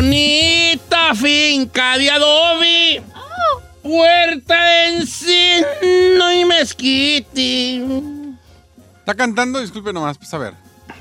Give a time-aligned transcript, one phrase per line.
[0.00, 3.02] Bonita finca de adobe.
[3.82, 7.82] Puerta de encino y mezquite.
[9.00, 10.54] Está cantando, disculpe nomás, pues a ver.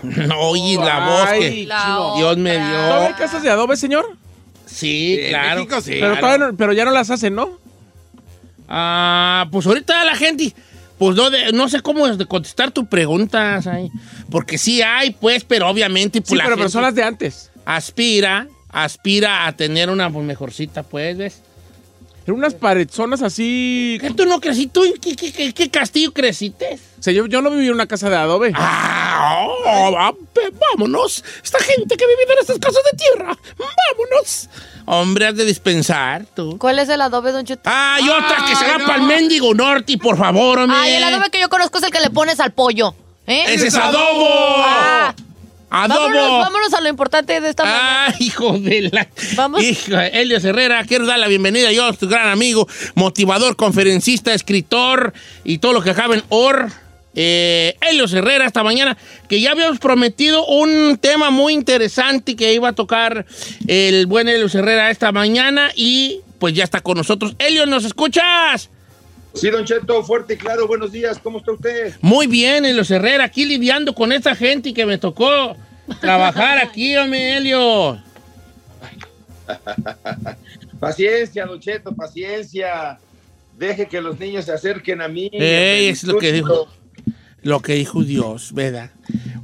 [0.03, 1.49] No oye la voz que.
[2.17, 3.15] Dios me ¿Todavía hay dio.
[3.17, 4.17] casas de adobe, señor?
[4.65, 5.61] Sí, claro.
[5.61, 5.91] México sí.
[5.91, 6.19] Pero, claro.
[6.19, 7.57] todavía no- pero ya no las hacen, ¿no?
[8.67, 10.53] Ah, pues ahorita la gente,
[10.97, 13.61] pues no, de- no sé cómo es de contestar tu pregunta,
[14.29, 17.49] porque sí hay, pues, pero obviamente pues, Sí, la pero gente personas de antes.
[17.65, 21.41] aspira, aspira a tener una pues, mejorcita, pues, ¿ves?
[22.25, 23.97] Eran unas parezonas así.
[23.99, 24.71] ¿Qué tú no creciste?
[24.73, 26.77] ¿Tú en qué, qué- qué- qué castillo creciste?
[26.99, 28.51] O sea, yo, yo no viví en una casa de adobe.
[28.55, 30.15] Ah, oh,
[30.77, 31.23] vámonos.
[31.43, 33.37] Esta gente que vive en estas casas de tierra.
[33.57, 34.49] Vámonos.
[34.85, 36.57] Hombre, has de dispensar, tú.
[36.59, 37.61] ¿Cuál es el adobe, Don Cheto?
[37.65, 38.85] Ah, y otra que se va no.
[38.85, 40.77] para el mendigo norte, por favor, hombre.
[40.79, 42.93] Ay, el adobe que yo conozco es el que le pones al pollo.
[43.27, 43.45] ¿eh?
[43.47, 44.27] Ese es adobo.
[44.57, 45.15] Ah,
[45.69, 45.99] Adobo.
[45.99, 48.07] vámonos, vámonos a lo importante de esta mañana.
[48.07, 49.07] Ah, hijo de la.
[49.35, 49.63] Vamos.
[49.63, 51.71] Hijo, Elios Herrera, quiero dar la bienvenida.
[51.71, 55.13] Yo, tu gran amigo, motivador, conferencista, escritor
[55.43, 56.71] y todo lo que acaba en OR.
[57.15, 58.97] Eh, Helios Herrera, esta mañana,
[59.27, 63.25] que ya habíamos prometido un tema muy interesante que iba a tocar
[63.67, 67.35] el buen Helios Herrera esta mañana y pues ya está con nosotros.
[67.39, 68.69] Helios, ¿nos escuchas?
[69.33, 71.93] Sí, Don Cheto, fuerte y claro, buenos días, ¿cómo está usted?
[72.01, 75.55] Muy bien, Helios Herrera, aquí lidiando con esta gente que me tocó
[76.01, 77.99] trabajar aquí, hombre, Helios.
[80.79, 82.99] Paciencia, Don Cheto, paciencia.
[83.57, 85.29] Deje que los niños se acerquen a mí.
[85.33, 86.67] Ey, es lo que dijo.
[87.41, 88.91] Lo que dijo Dios, ¿verdad?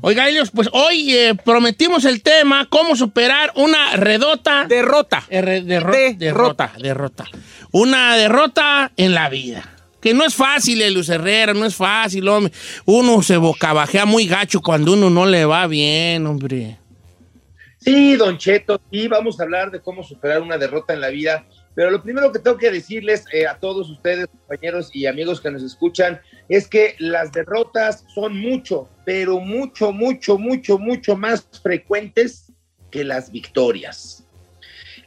[0.02, 4.66] Oiga, Helios, pues hoy eh, prometimos el tema, cómo superar una redota.
[4.68, 5.24] Derrota.
[5.30, 6.18] eh, derro- Derrota.
[6.18, 7.26] derrota, derrota.
[7.72, 9.75] Una derrota en la vida.
[10.06, 12.54] Que no es fácil, Helios Herrera, no es fácil, hombre.
[12.86, 16.78] Uno se bocabajea muy gacho cuando uno no le va bien, hombre.
[17.80, 21.48] Sí, Don Cheto, y vamos a hablar de cómo superar una derrota en la vida.
[21.74, 25.50] Pero lo primero que tengo que decirles eh, a todos ustedes, compañeros y amigos que
[25.50, 32.54] nos escuchan, es que las derrotas son mucho, pero mucho, mucho, mucho, mucho más frecuentes
[32.92, 34.15] que las victorias.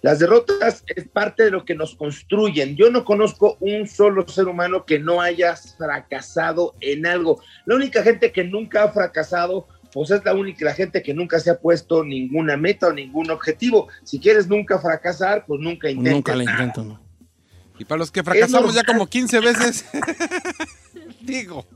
[0.03, 2.77] Las derrotas es parte de lo que nos construyen.
[2.77, 7.43] Yo no conozco un solo ser humano que no haya fracasado en algo.
[7.67, 11.41] La única gente que nunca ha fracasado, pues es la única la gente que nunca
[11.41, 13.89] se ha puesto ninguna meta o ningún objetivo.
[14.05, 17.09] Si quieres nunca fracasar, pues nunca intentes Nunca le intento, ¿no?
[17.79, 19.85] Y para los que fracasamos ya como 15 veces.
[21.21, 21.67] Digo.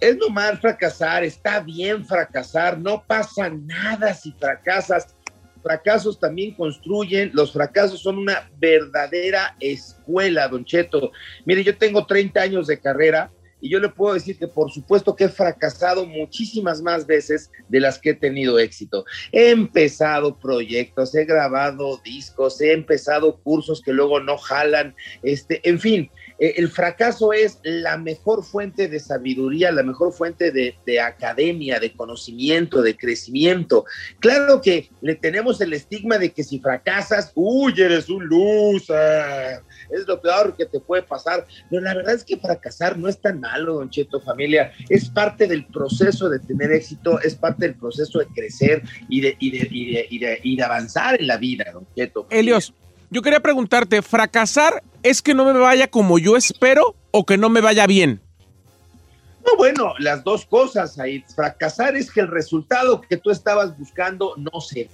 [0.00, 5.14] Es normal fracasar, está bien fracasar, no pasa nada si fracasas.
[5.64, 11.10] Fracasos también construyen, los fracasos son una verdadera escuela, Don Cheto.
[11.46, 13.32] Mire, yo tengo 30 años de carrera
[13.64, 17.80] y yo le puedo decir que por supuesto que he fracasado muchísimas más veces de
[17.80, 19.06] las que he tenido éxito.
[19.32, 25.80] He empezado proyectos, he grabado discos, he empezado cursos que luego no jalan, este, en
[25.80, 31.00] fin, eh, el fracaso es la mejor fuente de sabiduría, la mejor fuente de, de
[31.00, 33.86] academia, de conocimiento, de crecimiento.
[34.20, 40.06] Claro que le tenemos el estigma de que si fracasas, uy, eres un loser, es
[40.06, 41.46] lo peor que te puede pasar.
[41.70, 44.72] Pero la verdad es que fracasar no es tan malo, don Cheto, familia.
[44.88, 49.36] Es parte del proceso de tener éxito, es parte del proceso de crecer y de,
[49.38, 52.22] y de, y de, y de- y de avanzar en la vida, don Cheto.
[52.24, 52.40] familia.
[52.40, 52.74] Helios,
[53.10, 57.48] yo quería preguntarte, ¿fracasar es que no me vaya como yo espero o que no
[57.48, 58.20] me vaya bien?
[59.46, 61.22] No, bueno, las dos cosas ahí.
[61.36, 64.88] Fracasar es que el resultado que tú estabas buscando no se.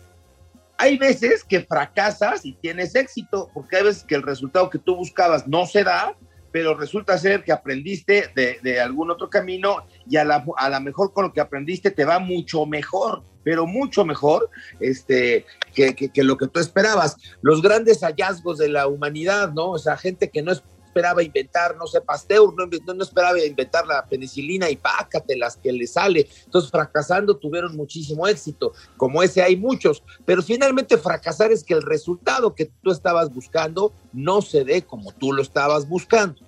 [0.77, 4.97] Hay veces que fracasas y tienes éxito, porque hay veces que el resultado que tú
[4.97, 6.15] buscabas no se da,
[6.53, 11.13] pero resulta ser que aprendiste de, algún otro camino y a la, a la mejor
[11.13, 14.51] con lo que aprendiste te va mucho mejor, pero mucho mejor
[14.81, 17.17] este, que, que- que lo que tú esperabas.
[17.43, 19.71] Los grandes hallazgos de la humanidad, ¿no?
[19.71, 20.53] O sea, gente que no
[20.91, 25.73] esperaba inventar, no sé, Pasteur, no, inventó- no esperaba inventar la penicilina y pácatelas que
[25.73, 26.29] le sale.
[26.45, 28.73] Entonces, fracasando tuvieron muchísimo éxito.
[28.97, 33.93] Como ese hay muchos, pero finalmente fracasar es que el resultado que tú estabas buscando
[34.13, 36.41] no se dé como tú lo estabas buscando.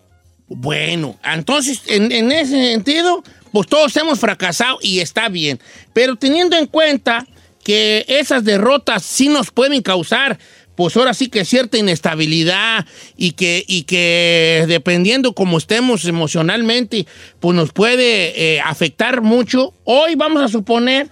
[0.49, 3.23] Bueno, entonces, en, en ese sentido,
[3.53, 5.61] pues todos hemos fracasado y está bien.
[5.93, 7.27] Pero teniendo en cuenta
[7.65, 10.39] que esas derrotas sí nos pueden causar,
[10.75, 12.87] pues ahora sí que cierta inestabilidad
[13.17, 17.07] y que, y que dependiendo cómo estemos emocionalmente,
[17.41, 19.75] pues nos puede eh, afectar mucho.
[19.85, 21.11] Hoy vamos a suponer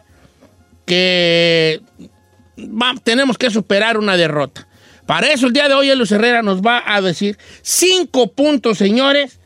[0.86, 1.80] que
[3.04, 4.66] tenemos que superar una derrota.
[5.06, 9.40] Para eso el día de hoy Luis Herrera nos va a decir cinco puntos, señores,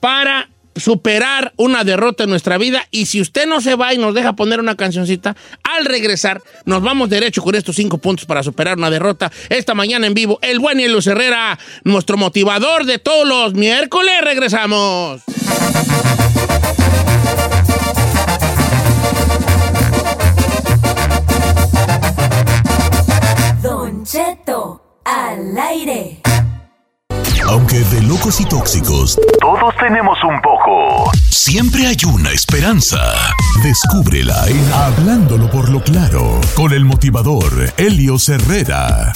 [0.00, 2.86] para superar una derrota en nuestra vida.
[2.90, 6.82] Y si usted no se va y nos deja poner una cancioncita, al regresar nos
[6.82, 9.32] vamos derecho con estos cinco puntos para superar una derrota.
[9.48, 14.20] Esta mañana en vivo, el buen Luis Herrera, nuestro motivador de todos los miércoles.
[14.22, 15.22] Regresamos.
[23.62, 26.20] Don Cheto, al aire.
[27.48, 31.10] Aunque de locos y tóxicos, Todos tenemos un poco.
[31.30, 32.98] siempre hay una esperanza.
[33.62, 39.12] Descúbrela en Hablándolo por lo claro, con el motivador Helios Herrera.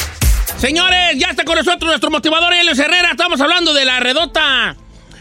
[0.58, 3.10] Señores, ya está con nosotros nuestro motivador Luis Herrera.
[3.12, 4.76] Estamos hablando de la redota.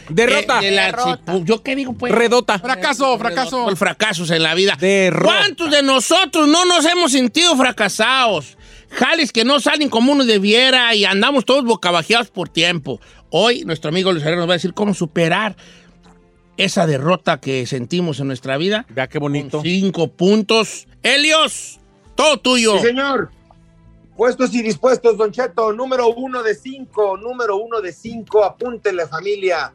[0.10, 0.60] Derrota.
[0.62, 1.38] Eh, de la- Derrota.
[1.44, 2.12] ¿Yo qué digo, pues?
[2.14, 2.60] Redota.
[2.60, 3.64] Fracaso, fracaso.
[3.64, 4.76] Por fracasos en la vida.
[4.80, 5.34] Derrota.
[5.38, 8.58] ¿Cuántos de nosotros no nos hemos sentido fracasados?
[8.90, 13.00] Jales que no salen como uno debiera y andamos todos bocabajeados por tiempo.
[13.30, 15.56] Hoy nuestro amigo Luis Herrera nos va a decir cómo superar
[16.58, 18.86] esa derrota que sentimos en nuestra vida.
[18.90, 19.58] Vea qué bonito.
[19.58, 20.88] Con cinco puntos.
[21.04, 21.80] Helios,
[22.16, 22.78] todo tuyo.
[22.80, 23.32] Sí, señor.
[24.18, 25.72] Puestos y dispuestos, Don Cheto.
[25.72, 28.44] Número uno de cinco, número uno de cinco.
[28.44, 29.74] Apúntenle, familia.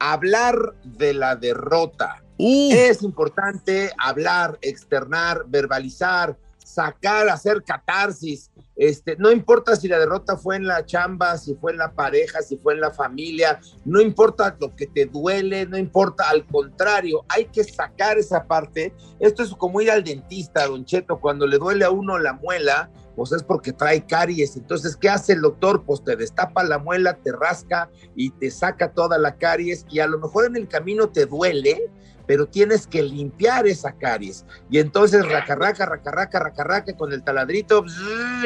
[0.00, 2.22] Hablar de la derrota.
[2.38, 6.36] Uh, Es importante hablar, externar, verbalizar,
[6.76, 8.50] sacar, hacer catarsis.
[8.76, 12.42] Este, no importa si la derrota fue en la chamba, si fue en la pareja,
[12.42, 17.24] si fue en la familia, no importa lo que te duele, no importa, al contrario,
[17.28, 18.94] hay que sacar esa parte.
[19.18, 22.90] Esto es como ir al dentista, don Cheto, cuando le duele a uno la muela,
[23.16, 24.56] pues es porque trae caries.
[24.56, 25.84] Entonces, ¿qué hace el doctor?
[25.86, 30.06] Pues te destapa la muela, te rasca y te saca toda la caries y a
[30.06, 31.90] lo mejor en el camino te duele,
[32.26, 34.44] pero tienes que limpiar esa caries.
[34.70, 37.84] Y entonces racarraca, racarraca, racarraca con el taladrito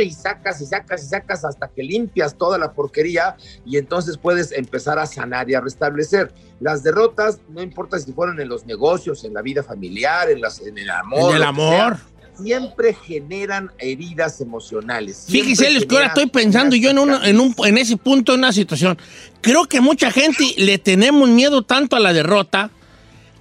[0.02, 4.52] y sacas y sacas y sacas hasta que limpias toda la porquería y entonces puedes
[4.52, 6.32] empezar a sanar y a restablecer.
[6.60, 10.60] Las derrotas, no importa si fueron en los negocios, en la vida familiar, en, las,
[10.60, 11.30] en el amor.
[11.30, 11.96] en el sea, amor.
[12.38, 15.26] siempre generan heridas emocionales.
[15.28, 18.32] Fíjese, Helios, que ahora generan estoy pensando yo en, una- en, un, en ese punto,
[18.34, 18.98] en una situación.
[19.40, 22.70] Creo que mucha gente le tenemos miedo tanto a la derrota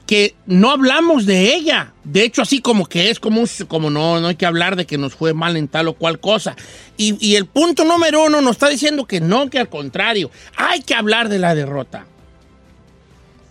[0.10, 1.94] que no hablamos de ella.
[2.04, 4.98] De hecho, así como que es como, como no, no hay que hablar de que
[4.98, 6.56] nos fue mal en tal o cual cosa.
[6.98, 10.82] Y, y el punto número uno nos está diciendo que no, que al contrario, hay
[10.82, 12.08] que hablar de la derrota.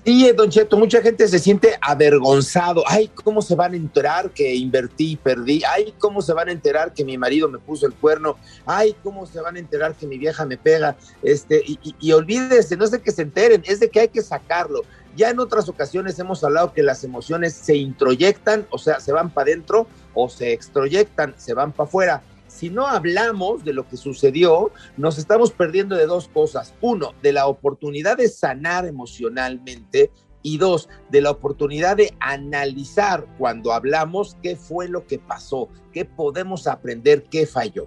[0.05, 2.83] Sí, Don Cheto, mucha gente se siente avergonzado.
[2.89, 5.63] Ay, ¿cómo se van a enterar que invertí y perdí?
[5.71, 8.37] Ay, ¿cómo se van a enterar que mi marido me puso el cuerno?
[8.67, 10.97] Ay, ¿cómo se van a enterar que mi vieja me pega?
[11.23, 14.09] Este, y, y, y olvídese, no es de que se enteren, es de que hay
[14.09, 14.83] que sacarlo.
[15.17, 19.31] Ya en otras ocasiones hemos hablado que las emociones se introyectan, o sea, se van
[19.31, 22.23] para adentro, o se extroyectan, se van para afuera.
[22.47, 26.75] Si no hablamos de lo que sucedió, nos estamos perdiendo de dos cosas.
[26.81, 30.11] Uno, de la oportunidad de sanar emocionalmente
[30.43, 36.05] y dos, de la oportunidad de analizar cuando hablamos qué fue lo que pasó, qué
[36.05, 37.87] podemos aprender, qué falló.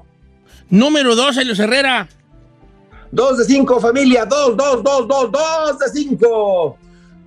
[0.70, 2.08] Número dos, Helios Herrera.
[3.12, 6.78] Dos de cinco, familia, dos, dos, dos, dos, dos de cinco.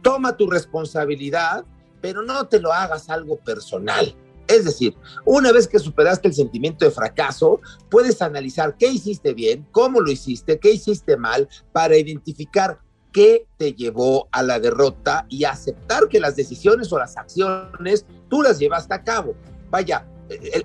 [0.04, 1.64] Toma tu responsabilidad,
[2.02, 4.14] pero no te lo hagas algo personal.
[4.46, 4.94] Es decir,
[5.24, 10.10] una vez que superaste el sentimiento de fracaso, puedes analizar qué hiciste bien, cómo lo
[10.10, 12.78] hiciste, qué hiciste mal, para identificar
[13.10, 18.42] qué te llevó a la derrota y aceptar que las decisiones o las acciones tú
[18.42, 19.34] las llevaste a cabo.
[19.70, 20.06] Vaya,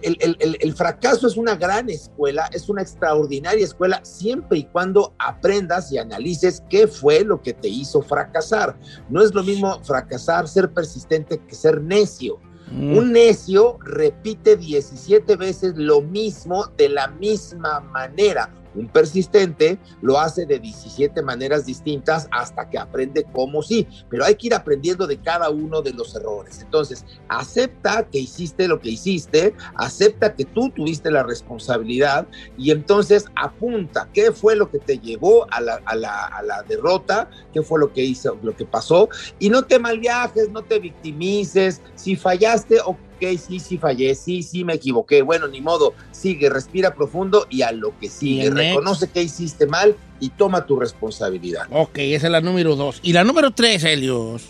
[0.02, 5.14] el, el- el- fracaso es una gran escuela, es una extraordinaria escuela, siempre y cuando
[5.20, 8.78] aprendas y analices qué fue lo que te hizo fracasar.
[9.10, 12.40] No es lo mismo fracasar, ser persistente, que ser necio.
[12.72, 12.98] Mm.
[12.98, 18.54] Un necio repite 17 veces lo mismo de la misma manera.
[18.80, 24.36] Un persistente lo hace de 17 maneras distintas hasta que aprende cómo sí, pero hay
[24.36, 26.62] que ir aprendiendo de cada uno de los errores.
[26.62, 33.26] Entonces, acepta que hiciste lo que hiciste, acepta que tú tuviste la responsabilidad y entonces
[33.36, 37.92] apunta qué fue lo que te llevó a la, a la- derrota, qué fue lo
[37.92, 39.10] que hizo, lo que pasó
[39.40, 41.82] y no te malviajes, no te victimices.
[41.96, 42.98] Si fallaste, ok,
[43.38, 45.22] sí, sí fallé, sí, sí me equivoqué.
[45.22, 48.50] Bueno, ni modo, sigue, respira profundo y a lo que sigue.
[48.50, 48.58] Next.
[48.58, 51.68] Reconoce que hiciste mal y toma tu responsabilidad.
[51.72, 53.00] Ok, esa es la número dos.
[53.04, 54.46] Y la número tres, Helios.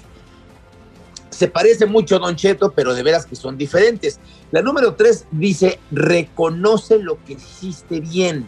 [1.29, 4.19] Se parece mucho, Don Cheto, pero de veras que son diferentes.
[4.51, 8.47] La número tres dice, reconoce lo que hiciste bien.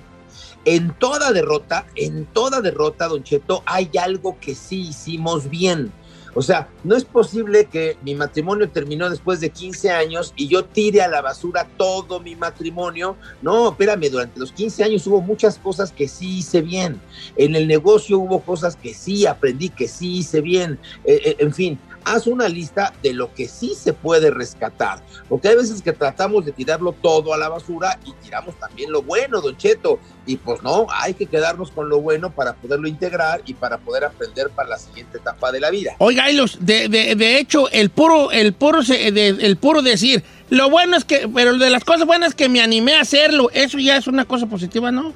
[0.65, 5.91] En toda derrota, en toda derrota, Don Cheto, hay algo que sí hicimos bien.
[6.33, 10.63] O sea, no es posible que mi matrimonio terminó después de 15 años y yo
[10.63, 13.17] tire a la basura todo mi matrimonio.
[13.41, 17.01] No, espérame, durante los 15 años hubo muchas cosas que sí hice bien.
[17.35, 20.79] En el negocio hubo cosas que sí aprendí, que sí hice bien.
[21.03, 25.01] Eh, eh, en fin, haz una lista de lo que sí se puede rescatar.
[25.29, 29.01] Porque hay veces que tratamos de tirarlo todo a la basura y tiramos también lo
[29.01, 29.99] bueno, Don Cheto.
[30.25, 34.03] Y pues no, hay que quedarnos con lo bueno para poderlo integrar y para poder
[34.03, 35.95] aprender para la siguiente etapa de la vida.
[35.99, 41.05] Oiga, Helios, de, de, hecho, el puro, el puro, el puro decir, lo bueno es
[41.05, 44.25] que, pero de las cosas buenas que me animé a hacerlo, eso ya es una
[44.25, 45.13] cosa positiva, ¿no?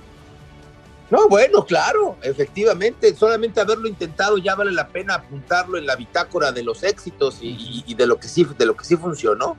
[1.16, 6.52] No, bueno, claro, efectivamente, solamente haberlo intentado ya vale la pena apuntarlo en la bitácora
[6.52, 9.56] de los éxitos y, de lo que sí, de lo que sí funcionó.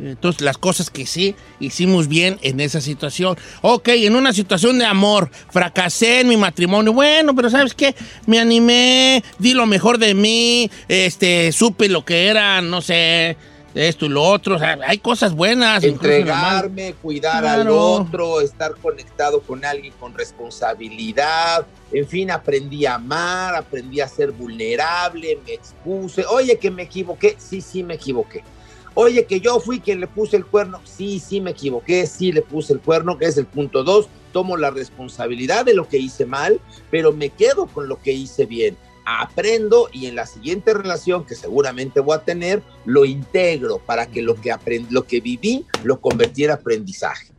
[0.00, 3.36] Entonces, las cosas que sí hicimos bien en esa situación.
[3.62, 6.92] Ok, en una situación de amor, fracasé en mi matrimonio.
[6.92, 7.94] Bueno, pero ¿sabes qué?
[8.26, 13.36] Me animé, di lo mejor de mí, este, supe lo que era, no sé,
[13.74, 14.56] esto y lo otro.
[14.56, 15.84] O sea, hay cosas buenas.
[15.84, 21.66] Entregarme, cuidar al otro, estar conectado con alguien con responsabilidad.
[21.92, 26.24] En fin, aprendí a amar, aprendí a ser vulnerable, me expuse.
[26.26, 27.36] Oye, que me equivoqué.
[27.38, 28.42] Sí, sí, me equivoqué.
[28.94, 30.80] Oye, que yo fui quien le puse el cuerno.
[30.84, 32.06] Sí, sí, me equivoqué.
[32.06, 34.08] Sí, le puse el cuerno, que es el punto dos.
[34.32, 36.60] Tomo la responsabilidad de lo que hice mal,
[36.90, 38.76] pero me quedo con lo que hice bien.
[39.04, 44.22] Aprendo y en la siguiente relación que seguramente voy a tener, lo integro para que
[44.22, 44.54] lo que,
[44.90, 47.32] lo que viví lo convirtiera en aprendizaje.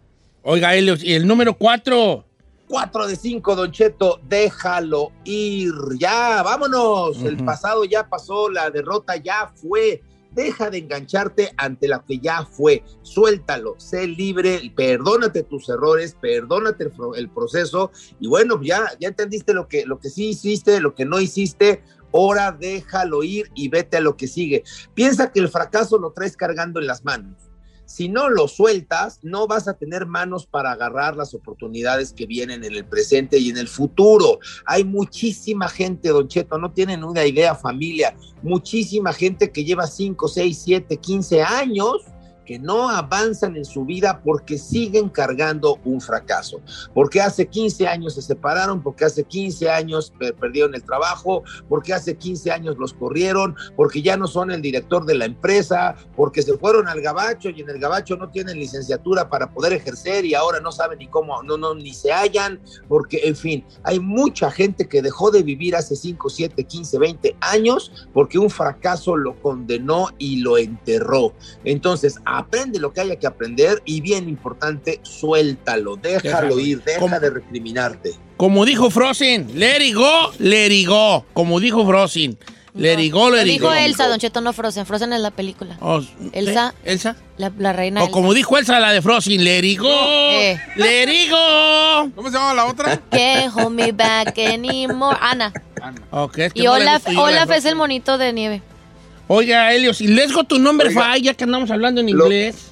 [0.44, 2.26] Oiga, Helios, y el número cuatro.
[2.72, 5.74] 4 de 5, Don Cheto, déjalo ir.
[6.00, 7.22] Ya, vámonos.
[7.22, 10.02] El pasado ya pasó, la derrota ya fue.
[10.32, 12.84] Deja de engancharte ante la que ya fue.
[13.02, 17.92] Suéltalo, sé libre, perdónate tus errores, perdónate el, el proceso.
[18.20, 21.84] Y bueno, ya, ya entendiste lo que, lo que sí hiciste, lo que no hiciste.
[22.14, 24.64] Ahora déjalo ir y vete a lo que sigue.
[24.94, 27.51] Piensa que el fracaso lo traes cargando en las manos.
[27.92, 32.64] Si no lo sueltas, no vas a tener manos para agarrar las oportunidades que vienen
[32.64, 34.40] en el presente y en el futuro.
[34.66, 38.16] Hay muchísima gente, Don Cheto, no tienen una idea, familia.
[38.44, 41.98] Muchísima gente que lleva 5, 6, 7, 15 años
[42.60, 46.62] no avanzan en su vida porque siguen cargando un fracaso.
[46.94, 51.94] Porque hace 15 años se separaron, porque hace 15 años per- perdieron el trabajo, porque
[51.94, 56.42] hace 15 años los corrieron, porque ya no son el director de la empresa, porque
[56.42, 60.34] se fueron al gabacho y en el gabacho no tienen licenciatura para poder ejercer y
[60.34, 64.52] ahora no saben ni cómo, no, no, ni se hallan, porque en fin, hay mucha
[64.52, 69.40] gente que dejó de vivir hace 5, 7, 15, 20 años porque un fracaso lo
[69.42, 71.34] condenó y lo enterró.
[71.64, 77.00] Entonces, aprende lo que haya que aprender y bien importante, suéltalo, déjalo Déjalo ir, deja
[77.00, 77.20] ¿Cómo?
[77.20, 78.12] de recriminarte.
[78.38, 81.26] Como dijo Frozen, let it go, let it go.
[81.34, 82.38] Como dijo Frozen,
[82.74, 83.72] let it go, Lo let it dijo.
[83.74, 84.86] Elsa, Don Cheto, no Frozen.
[84.86, 85.78] Frozen es la película.
[85.82, 86.02] Oh,
[86.34, 86.74] Elsa.
[86.84, 86.92] ¿eh?
[86.94, 87.16] Elsa.
[87.38, 88.12] La, la reina O Elsa.
[88.14, 90.60] como dijo Elsa, la de Frozen, let it go, Eh.
[90.76, 92.10] let it go.
[92.16, 92.98] ¿Cómo se llama la otra?
[93.12, 95.18] Can't hold me back anymore.
[95.22, 95.52] Ana.
[96.12, 98.62] Ok, es que Y no Olaf, Olaf es el monito de nieve.
[99.34, 101.18] Oiga, Helios, y les go tu nombre, Oiga.
[101.18, 102.68] ya que andamos hablando en Lo- inglés.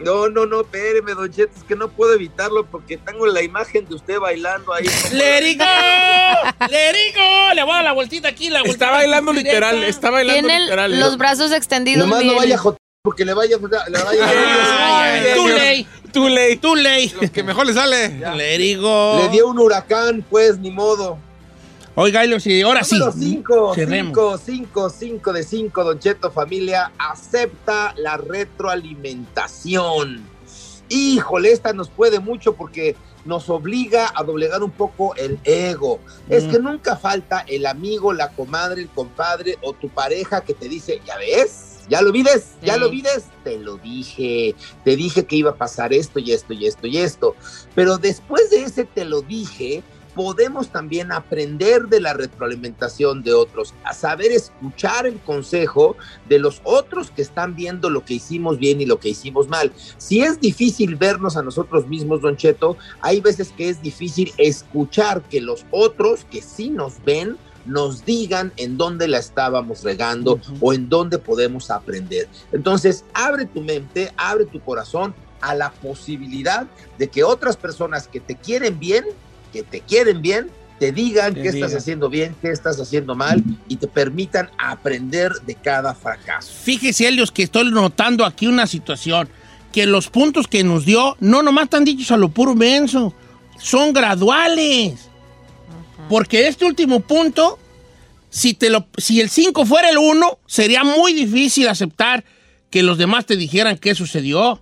[0.00, 3.86] No, no, no, espéreme, Don Cheto, es que no puedo evitarlo porque tengo la imagen
[3.86, 4.86] de usted bailando ahí.
[5.12, 5.64] Let it go,
[6.70, 7.54] let it go.
[7.54, 9.90] Le voy a dar la vueltita aquí, la vueltita Está bailando literal, directa.
[9.90, 10.98] está bailando Tiene literal.
[10.98, 12.08] los brazos extendidos.
[12.08, 16.28] Nomás no vaya a joder porque le vaya, le vaya Ay, ay, too late, Too
[16.28, 16.56] late.
[16.56, 17.12] too late.
[17.20, 18.08] Lo que mejor le sale.
[18.36, 19.18] Let it go.
[19.22, 21.18] Le dio un huracán, pues, ni modo.
[22.02, 22.98] Oiga, y ahora sí.
[22.98, 24.16] Número 5, Cerremos.
[24.16, 30.22] 5, 5, 5 de 5, Don Cheto familia, acepta la retroalimentación.
[30.88, 36.00] Híjole, esta nos puede mucho porque nos obliga a doblegar un poco el ego.
[36.30, 36.50] Es Mm.
[36.50, 41.02] que nunca falta el amigo, la comadre, el compadre o tu pareja que te dice,
[41.06, 42.52] ya ves, ¿Ya lo vides?
[42.62, 42.80] ¿Ya Sí.
[42.80, 43.24] lo vides?
[43.42, 44.54] Te lo dije.
[44.84, 47.34] Te dije que iba a pasar esto y esto y esto y esto.
[47.74, 49.82] Pero después de ese te lo dije,
[50.20, 55.96] podemos también aprender de la retroalimentación de otros, a saber escuchar el consejo
[56.28, 59.72] de los otros que están viendo lo que hicimos bien y lo que hicimos mal.
[59.96, 65.22] Si es difícil vernos a nosotros mismos, Don Cheto, hay veces que es difícil escuchar
[65.22, 70.74] que los otros que sí nos ven nos digan en dónde la estábamos regando o
[70.74, 72.28] en dónde podemos aprender.
[72.52, 76.66] Entonces, abre tu mente, abre tu corazón a la posibilidad
[76.98, 79.06] de que otras personas que te quieren bien,
[79.52, 83.44] que te quieren bien, te digan Te qué estás haciendo bien, qué estás haciendo mal
[83.68, 86.50] y te permitan aprender de cada fracaso.
[86.62, 89.28] Fíjese, Helios, que estoy notando aquí una situación.
[89.72, 93.14] Que los puntos que nos dio no nomás están dichos a lo puro menso,
[93.60, 95.08] son graduales.
[96.08, 97.58] Porque este último punto,
[98.30, 102.24] si, te lo, si el 5 fuera el 1, sería muy difícil aceptar
[102.70, 104.60] que los demás te dijeran qué sucedió.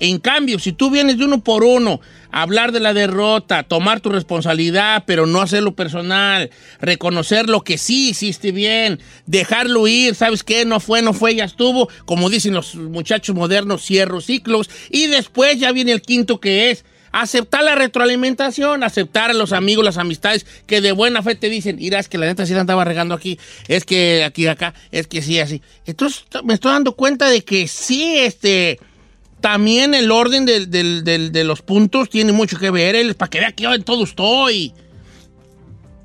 [0.00, 2.00] En cambio, si tú vienes de uno por uno
[2.32, 8.10] hablar de la derrota, tomar tu responsabilidad, pero no hacerlo personal, reconocer lo que sí
[8.10, 10.64] hiciste bien, dejarlo ir, ¿sabes qué?
[10.64, 11.88] No fue, no fue, ya estuvo.
[12.06, 14.68] Como dicen los muchachos modernos, cierro ciclos.
[14.90, 19.84] Y después ya viene el quinto que es aceptar la retroalimentación, aceptar a los amigos,
[19.84, 22.62] las amistades que de buena fe te dicen, mira, es que la neta sí la
[22.62, 25.62] andaba regando aquí, es que aquí, acá, es que sí, así.
[25.86, 28.80] Entonces me estoy dando cuenta de que sí, este
[29.44, 33.64] también el orden de los puntos tiene mucho que ver, él, para que vea que
[33.64, 34.72] yo en todo estoy.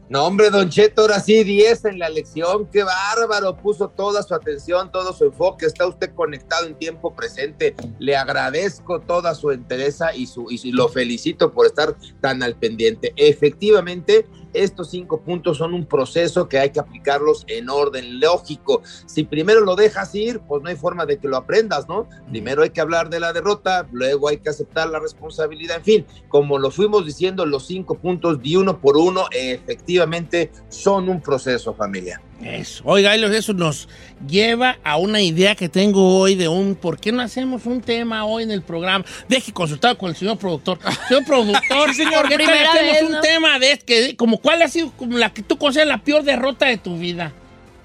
[0.10, 2.68] No, hombre, Don Cheto, ahora sí, 10 en la lección.
[2.70, 3.56] Qué bárbaro.
[3.56, 5.68] Puso toda su atención, todo su enfoque.
[5.68, 7.76] Está usted conectado en tiempo presente.
[7.98, 13.14] Le agradezco toda su entereza y, su, y lo felicito por estar tan al pendiente.
[13.16, 18.82] Efectivamente, estos cinco puntos son un proceso que hay que aplicarlos en orden lógico.
[19.06, 22.08] Si primero lo dejas ir, pues no hay forma de que lo aprendas, ¿no?
[22.30, 25.78] Primero hay que hablar de la derrota, luego hay que aceptar la responsabilidad.
[25.78, 31.10] En fin, como lo fuimos diciendo, los cinco puntos de uno por uno efectivamente son
[31.10, 32.22] un proceso, familia.
[32.42, 32.84] Eso.
[32.86, 33.90] Oiga, eso nos
[34.26, 38.26] lleva a una idea que tengo hoy de un ¿por qué no hacemos un tema
[38.26, 39.04] hoy en el programa?
[39.28, 40.80] Deje consultar con el señor productor.
[41.10, 43.22] Señor productor, señor, ¿qué tal Primera hacemos vez, un ¿no?
[43.22, 44.16] tema de este?
[44.16, 47.34] Como cuál ha sido como la que tú consideras la peor derrota de tu vida?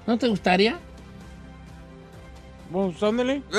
[0.07, 0.79] ¿No te gustaría?
[2.75, 3.41] Pues, ándale.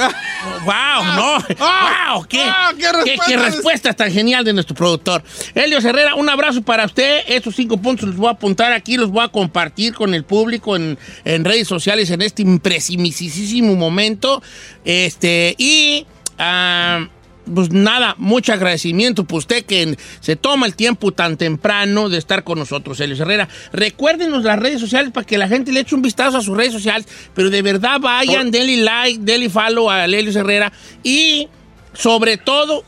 [0.67, 1.05] ¡Wow!
[1.17, 1.39] ¡No!
[1.39, 2.27] ¡Wow!
[2.29, 5.23] ¿Qué, ah, qué respuesta qué es- respuesta tan genial de nuestro productor!
[5.55, 7.21] Helios Herrera, un abrazo para usted.
[7.27, 10.77] Estos cinco puntos los voy a apuntar aquí, los voy a compartir con el público
[10.77, 14.43] en, en redes sociales en este impresionantísimo momento.
[14.85, 16.07] Este, y.
[16.39, 17.09] ah,
[17.53, 22.45] pues nada, mucho agradecimiento por usted que se toma el tiempo tan temprano de estar
[22.45, 23.49] con nosotros, Helios Herrera.
[23.73, 26.73] Recuérdenos las redes sociales para que la gente le eche un vistazo a sus redes
[26.73, 31.49] sociales, pero de verdad vayan, denle like, denle follow a Helios Herrera y
[31.93, 32.85] sobre todo,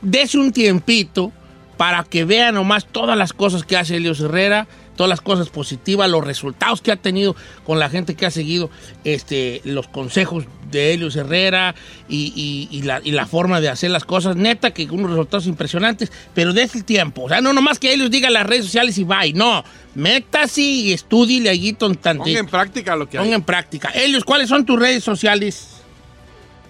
[0.00, 1.32] dese un tiempito
[1.76, 6.08] para que vean nomás todas las cosas que hace Helios Herrera, todas las cosas positivas,
[6.10, 8.70] los resultados que ha tenido con la gente que ha seguido
[9.04, 11.74] este, los consejos de Helios Herrera
[12.08, 14.36] y, y- y la, y la forma de hacer las cosas.
[14.36, 17.22] Neta, que unos resultados impresionantes, pero desde el tiempo.
[17.24, 19.32] O sea, no nomás que Helios diga las redes sociales y bye.
[19.34, 22.18] No, métase y estudie allí tantito.
[22.18, 23.24] Ponga en práctica lo que hay.
[23.24, 23.88] Ponga en práctica.
[23.90, 25.68] Helios, ¿cuáles son tus redes sociales?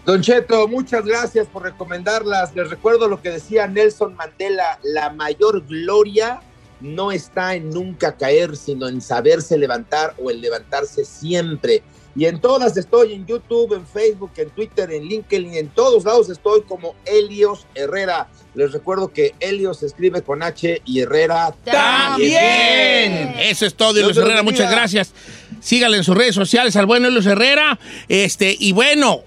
[0.04, 2.54] Don Cheto, muchas gracias por recomendarlas.
[2.56, 6.40] Les recuerdo lo que decía Nelson Mandela, la mayor gloria
[6.82, 11.82] no está en nunca caer, sino en saberse levantar o en levantarse siempre.
[12.14, 16.28] Y en todas estoy, en YouTube, en Facebook, en Twitter, en LinkedIn, en todos lados
[16.28, 18.28] estoy como Helios Herrera.
[18.54, 23.34] Les recuerdo que Helios se escribe con H y Herrera ¡También!
[23.38, 24.42] Eso es todo, Helios Herrera.
[24.42, 25.14] Muchas gracias.
[25.60, 27.78] Síganle en sus redes sociales al buen Helios Herrera.
[28.08, 29.22] Este, y bueno,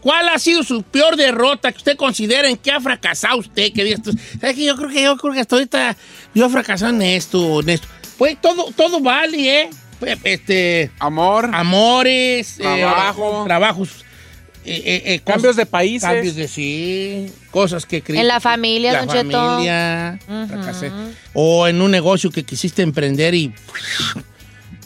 [0.00, 3.72] ¿cuál ha sido su peor derrota que usted considera en que ha fracasado usted?
[3.72, 4.64] Que esto, ¿Sabe qué?
[4.64, 5.96] Yo creo que yo creo que hasta ahorita
[6.34, 7.86] yo he fracasado en esto, en esto.
[8.16, 9.70] Pues todo, todo vale, ¿eh?
[10.00, 11.50] Pues, Este, Amor.
[11.52, 13.44] amores, eh, Trabajo.
[13.46, 13.88] trabajos.
[14.64, 16.08] eh, eh, eh, Cambios de países.
[16.08, 19.30] Cambios de sí, cosas que cre- En la familia, la Don Cheto.
[19.40, 20.46] familia, Ujú.
[20.48, 20.92] fracasé.
[21.32, 23.52] O en un negocio que quisiste emprender y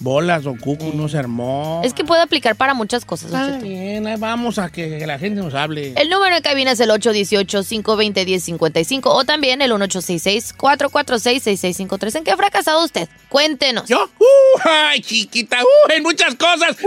[0.02, 1.80] bolas o cucu no se armó.
[1.84, 3.64] Es que puede aplicar para muchas cosas, Don Está Cheto.
[3.66, 5.92] bien, ahí vamos a que, que la gente nos hable.
[5.96, 12.16] El número de cabina es el 818-520-1055 o también el 1866-446-6653.
[12.16, 13.08] ¿En qué ha fracasado usted?
[13.28, 13.88] Cuéntenos.
[13.88, 14.10] ¿Yo?
[14.18, 14.24] ¡Uh!
[14.64, 15.58] ¡Ay, chiquita!
[15.62, 15.92] ¡Uh!
[15.92, 16.76] En muchas cosas.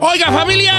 [0.00, 0.74] Oiga, familia.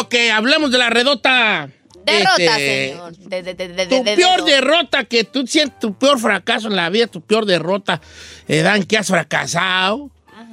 [0.00, 1.68] Ok, hablemos de la redota.
[2.04, 3.16] Derrota, Este, señor.
[3.16, 6.90] De, de, de, Tu peor de- derrota que tú sientes, tu peor fracaso en la
[6.90, 8.00] vida, tu peor derrota,
[8.46, 10.10] eh, Dan, que has fracasado,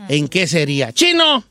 [0.08, 0.94] ¿en qué sería?
[0.94, 1.44] ¡Chino!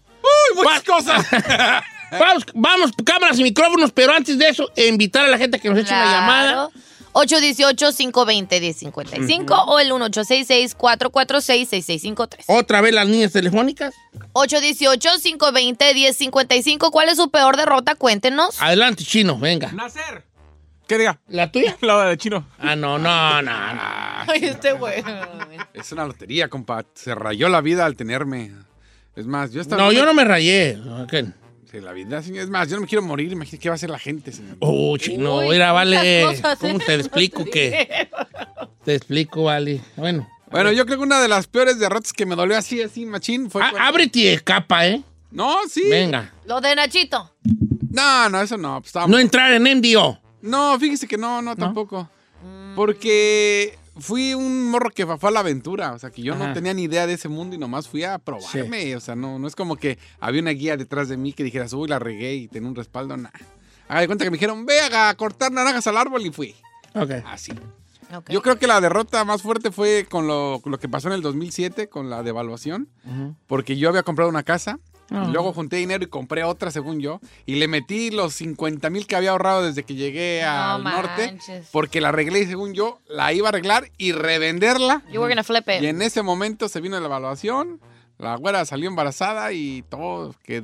[0.51, 1.27] ¡Uy, muchas cosas!
[2.11, 5.79] Vamos, vamos, cámaras y micrófonos, pero antes de eso, invitar a la gente que nos
[5.79, 6.51] eche una llamada.
[6.51, 6.73] Claro.
[7.13, 12.45] 818-520-1055 o el 1866-446-6653.
[12.47, 13.95] Otra vez las líneas telefónicas.
[14.33, 16.91] 818-520-1055.
[16.91, 17.95] ¿Cuál es su peor derrota?
[17.95, 18.61] Cuéntenos.
[18.61, 19.71] Adelante, Chino, venga.
[19.73, 20.25] Nacer.
[20.87, 21.21] ¿Qué diga?
[21.29, 21.77] ¿La tuya?
[21.83, 22.45] La de chino.
[22.59, 23.75] Ah, no, no, no.
[23.75, 23.81] no.
[24.27, 25.05] Ay, este güey.
[25.73, 26.85] Es una lotería, compa.
[26.95, 28.51] Se rayó la vida al tenerme.
[29.21, 29.83] Es más, yo estaba...
[29.83, 30.79] No, yo no me rayé.
[31.03, 31.15] Ok.
[31.71, 32.43] Sí, la vida, señor.
[32.45, 33.31] Es más, yo no me quiero morir.
[33.31, 34.57] Imagínate qué va a hacer la gente, señor.
[34.61, 36.25] Oh, Chino, Uy, mira, vale.
[36.27, 36.83] cosas, ¿Cómo ¿eh?
[36.85, 38.09] te explico que?
[38.85, 39.81] Te explico, vale.
[39.97, 40.29] Bueno.
[40.51, 43.51] Bueno, yo creo que una de las peores derrotas que me dolió así, así, machín,
[43.51, 43.63] fue...
[43.63, 45.03] Ah, cuando- ábrete y escapa, ¿eh?
[45.31, 45.85] No, sí.
[45.89, 46.33] Venga.
[46.47, 47.31] Lo de Nachito.
[47.91, 48.81] No, no, eso no.
[48.83, 50.19] pues, No entrar en MDO.
[50.43, 52.09] No, fíjese que no, no, tampoco.
[52.75, 55.93] Porque fui un morro que fue a la aventura.
[55.93, 56.49] O sea, que yo Ajá.
[56.49, 58.97] no tenía ni idea de ese mundo y nomás fui a probarme.
[58.97, 61.73] O sea, no, no es como que había una guía detrás de mí que dijeras,
[61.73, 63.17] uy, la regué y tenía un respaldo.
[63.17, 63.31] Nah.
[63.89, 66.55] Haga de cuenta que me dijeron, ve a cortar naranjas al árbol y fui.
[66.95, 67.11] Ok.
[67.27, 67.53] Así.
[68.15, 68.29] Ok.
[68.31, 71.15] Yo creo que la derrota más fuerte fue con lo, con lo que pasó en
[71.15, 72.89] el 2007, con la devaluación.
[73.47, 74.79] Porque yo había comprado una casa.
[75.11, 77.21] Y luego junté dinero y compré otra, según yo.
[77.47, 81.27] Y le metí los 50 mil que había ahorrado desde que llegué No al norte.
[81.27, 81.69] manches.
[81.73, 85.03] Porque la arreglé y según yo la iba a arreglar y revenderla.
[85.13, 85.83] You were gonna flip Y it.
[85.85, 87.81] en ese momento se vino la evaluación.
[88.19, 90.63] La güera salió embarazada y todo, que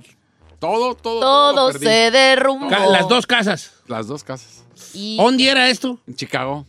[0.60, 1.20] todo, todo.
[1.20, 1.86] Todo perdí.
[1.86, 2.70] se derrumbó.
[2.70, 3.72] Las dos casas.
[3.88, 4.62] Las dos casas.
[4.94, 5.98] Y- ¿Dónde era esto?
[6.06, 6.66] En Chicago.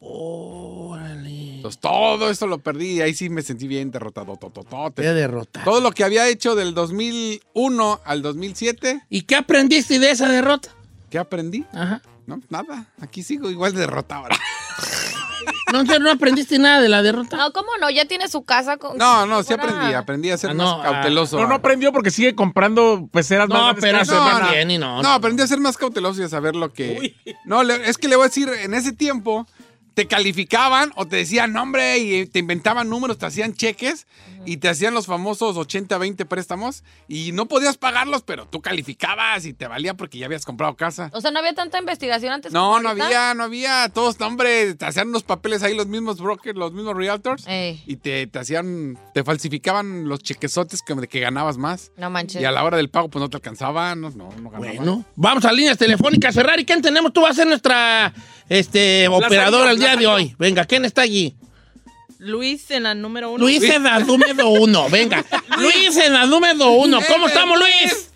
[0.00, 1.37] Órale.
[1.76, 4.36] Entonces todo esto lo perdí y ahí sí me sentí bien derrotado.
[4.36, 5.02] tototote.
[5.02, 5.62] Qué derrota.
[5.64, 10.70] Todo lo que había hecho del 2001 al 2007, ¿Y qué aprendiste de esa derrota?
[11.10, 11.64] ¿qué aprendí?
[11.72, 12.02] Ajá.
[12.26, 12.86] No, nada.
[13.00, 14.38] Aquí sigo igual de derrotado ahora.
[15.72, 17.36] No, entonces no aprendiste nada de la derrota.
[17.36, 17.90] No, ¿cómo no?
[17.90, 18.96] Ya tiene su casa con.
[18.96, 19.92] No, no, sí aprendí.
[19.92, 21.38] Aprendí a ser Ah, no, más ah, cauteloso.
[21.38, 25.02] No, no aprendió porque sigue comprando peceras No, más pero eso no bien y no.
[25.02, 27.14] No, aprendí a ser más cauteloso y a saber lo que.
[27.44, 29.46] No, le- es que le voy a decir, en ese tiempo
[29.98, 34.06] te calificaban o te decían nombre y te inventaban números, te hacían cheques
[34.44, 39.54] y te hacían los famosos 80-20 préstamos y no podías pagarlos, pero tú calificabas y
[39.54, 41.10] te valía porque ya habías comprado casa.
[41.14, 42.52] O sea, no había tanta investigación antes.
[42.52, 43.06] No, no ahorita?
[43.06, 43.88] había, no había.
[43.88, 47.44] Todos, hombre, te hacían unos papeles ahí los mismos brokers, los mismos realtors.
[47.48, 47.82] Ey.
[47.84, 51.90] Y te, te hacían, te falsificaban los chequesotes que, de que ganabas más.
[51.96, 52.40] No manches.
[52.40, 54.76] Y a la hora del pago, pues no te alcanzaban, no, no, no ganaban.
[54.76, 56.36] Bueno, vamos a líneas telefónicas.
[56.36, 57.12] Ferrari, ¿quién tenemos?
[57.12, 58.14] Tú vas a ser nuestra
[58.48, 60.34] este, operadora el día de hoy.
[60.38, 61.34] Venga, ¿quién está allí?
[62.18, 63.38] Luis en la número uno.
[63.44, 65.24] Luis en la número uno, venga.
[65.58, 66.98] Luis en la número uno.
[67.08, 68.10] ¿Cómo estamos, Luis?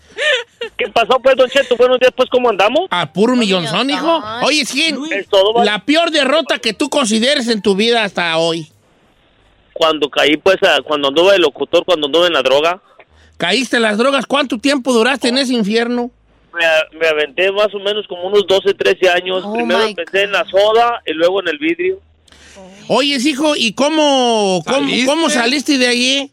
[0.77, 1.75] ¿Qué pasó, pues, Don Cheto?
[1.77, 2.87] Buenos días, pues, ¿cómo andamos?
[2.91, 4.21] A puro millonzón, hijo.
[4.43, 4.65] Oye,
[5.29, 5.71] todo, ¿vale?
[5.71, 8.69] la peor derrota que tú consideres en tu vida hasta hoy.
[9.73, 12.81] Cuando caí, pues, a- cuando anduve de locutor, cuando anduve en la droga,
[13.37, 14.25] ¿Caíste en las drogas?
[14.27, 16.11] ¿Cuánto tiempo duraste en ese infierno?
[16.53, 19.43] Me, aventé más o menos como unos 12, 13 años.
[19.45, 21.99] Oh, Primero empecé en la soda y luego en el vidrio.
[22.87, 25.05] Oye, hijo, ¿y cómo, cómo, ¿Saliste?
[25.05, 26.31] cómo saliste de allí?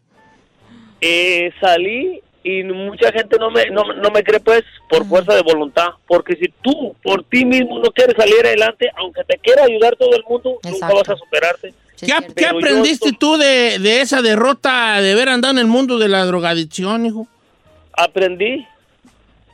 [1.00, 5.42] Eh, salí y mucha gente no me, no, no me cree, pues, por fuerza de
[5.42, 5.88] voluntad.
[6.06, 10.14] Porque si tú por ti mismo no quieres salir adelante, aunque te quiera ayudar todo
[10.14, 11.72] el mundo, nunca vas a superarte.
[11.98, 16.24] ¿Qué, aprendiste tú de, de esa derrota de haber andado en el mundo de la
[16.24, 17.28] drogadicción, hijo?
[18.00, 18.66] aprendí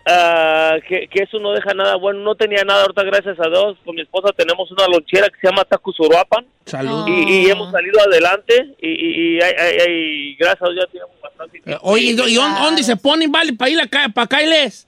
[0.07, 2.21] ah, que, que eso no deja nada bueno.
[2.21, 5.49] No tenía nada, ahorita gracias a Dios, con mi esposa tenemos una lonchera que se
[5.49, 6.47] llama Tacusuruapan.
[6.65, 7.07] Salud.
[7.09, 11.63] Y, y hemos salido adelante y, y, y gracias a Dios ya tenemos bastante.
[11.65, 14.87] Eh, Oye, ¿y ¿y dónde, dónde se ponen, vale, para ir acá, para Kailes?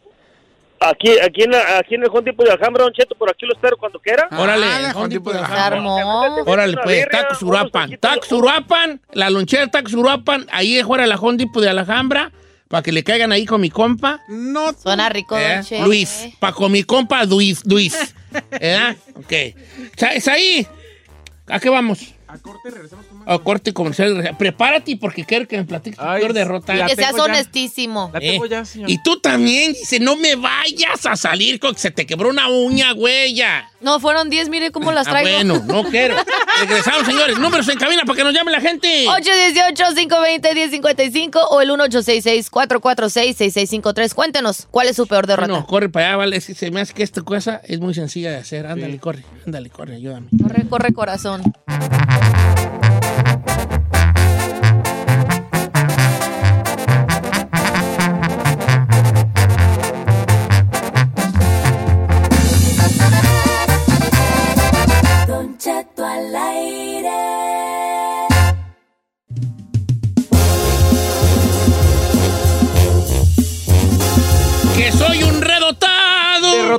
[0.81, 3.52] Aquí, aquí, en, la- aquí en el Depot de Alhambra, Don Cheto, por aquí lo
[3.52, 4.28] espero cuando quiera.
[4.31, 4.64] Órale,
[5.09, 6.42] Depot de Alhambra.
[6.46, 7.96] Órale, pues, Tacos Uruapan.
[7.98, 12.31] Tacos Uruapan, la lonchera de Tacos Uruapan, ahí fuera la Depot de Alhambra,
[12.68, 14.20] para que le caigan ahí con mi compa.
[14.28, 14.72] No.
[14.74, 15.62] Suena rico, ¿Eh?
[15.85, 17.62] Luis, para con mi compa Luis.
[17.64, 18.14] Luis.
[18.50, 18.96] ¿Verdad?
[19.16, 19.33] Ok.
[19.96, 20.66] Sa- ¿Es ahí?
[21.48, 22.14] ¿A qué vamos?
[22.28, 24.35] A corte regresamos con A corte comercial.
[24.38, 26.87] Prepárate porque quiero que me platiques tu peor derrota.
[26.87, 28.11] Que seas honestísimo.
[28.21, 28.38] Eh,
[28.87, 32.49] Y tú también, dice, no me vayas a salir con que se te quebró una
[32.49, 33.71] uña, güey, ya.
[33.81, 35.31] No, fueron 10, mire cómo las Ah, traigo.
[35.37, 36.17] bueno, no quiero.
[36.61, 37.38] Regresamos, señores.
[37.38, 39.07] Números en cabina para que nos llame la gente.
[39.07, 44.14] 818-520-1055 o el 1866-446-6653.
[44.14, 45.49] Cuéntenos, ¿cuál es su peor derrota?
[45.49, 46.37] No, corre para allá, vale.
[46.37, 48.67] Es que se me hace que esta cosa es muy sencilla de hacer.
[48.67, 49.25] Ándale, corre.
[49.47, 50.29] Ándale, corre, ayúdame.
[50.43, 51.43] Corre, corre, corazón.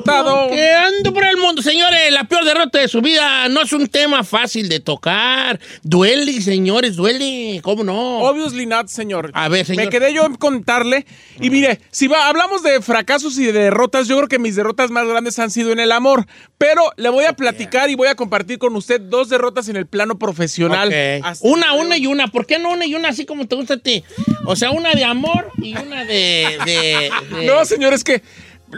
[0.03, 0.49] Derrotado.
[0.49, 1.61] Que ando por el mundo.
[1.61, 5.59] Señores, la peor derrota de su vida no es un tema fácil de tocar.
[5.83, 7.59] Duele, señores, duele.
[7.63, 8.19] ¿Cómo no?
[8.19, 9.31] Obviously not, señor.
[9.33, 9.85] A ver, señor.
[9.85, 11.05] Me quedé yo en contarle.
[11.41, 14.91] Y mire, si va, hablamos de fracasos y de derrotas, yo creo que mis derrotas
[14.91, 16.25] más grandes han sido en el amor.
[16.57, 19.85] Pero le voy a platicar y voy a compartir con usted dos derrotas en el
[19.87, 20.89] plano profesional.
[20.89, 21.25] Ok.
[21.25, 22.27] Así- Una, una y una.
[22.27, 24.03] ¿Por qué no una y una así como te gusta a ti?
[24.45, 26.57] O sea, una de amor y una de...
[26.65, 28.21] de- de- No, señor, es que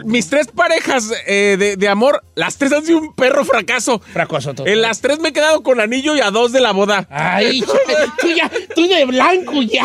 [0.04, 4.00] mis tres parejas eh, de, de amor, las tres han sido un perro fracaso.
[4.12, 4.66] Fracaso todo.
[4.66, 7.06] En las tres me he quedado con anillo y a dos de la boda.
[7.10, 7.60] Ay,
[8.20, 9.84] tú ya, tú de blanco ya.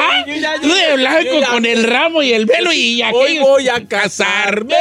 [0.62, 3.70] Tú de blanco yo ya- con el ramo y el velo y Hoy aquellos- voy
[3.70, 4.76] a casarme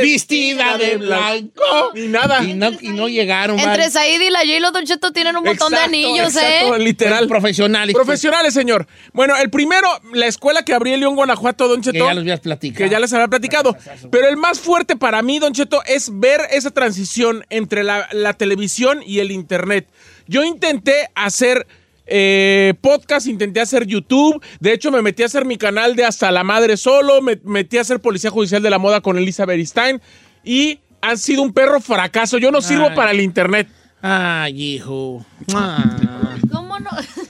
[0.00, 1.92] vestida de blanco.
[1.94, 2.42] Ni nada.
[2.44, 3.58] Y no, y no llegaron.
[3.58, 3.90] Entre.
[3.90, 6.78] Said y la J-Lo, Don Cheto, tienen un montón de anillos, exacto, ¿eh?
[6.80, 7.28] Literal.
[7.28, 7.94] Profesionales.
[7.94, 8.86] Profesionales, señor.
[9.12, 11.92] Bueno, el primero, la escuela que abrí en León, Guanajuato, Don Cheto.
[11.92, 12.84] Que ya los habías platicado.
[12.84, 13.76] que ya les había platicado.
[14.10, 18.32] Pero el más fuerte para mí, Don Cheto, es ver esa transición entre la, la
[18.34, 19.88] televisión y el Internet.
[20.26, 21.66] Yo intenté hacer
[22.06, 24.42] eh, podcast, intenté hacer YouTube.
[24.60, 27.22] De hecho, me metí a hacer mi canal de Hasta la Madre Solo.
[27.22, 30.00] Me metí a hacer Policía Judicial de la Moda con Elisa Beristain.
[30.44, 32.38] Y han sido un perro fracaso.
[32.38, 32.96] Yo no sirvo Ay.
[32.96, 33.68] para el Internet.
[34.02, 35.24] Ay, hijo.
[35.54, 36.33] Ah.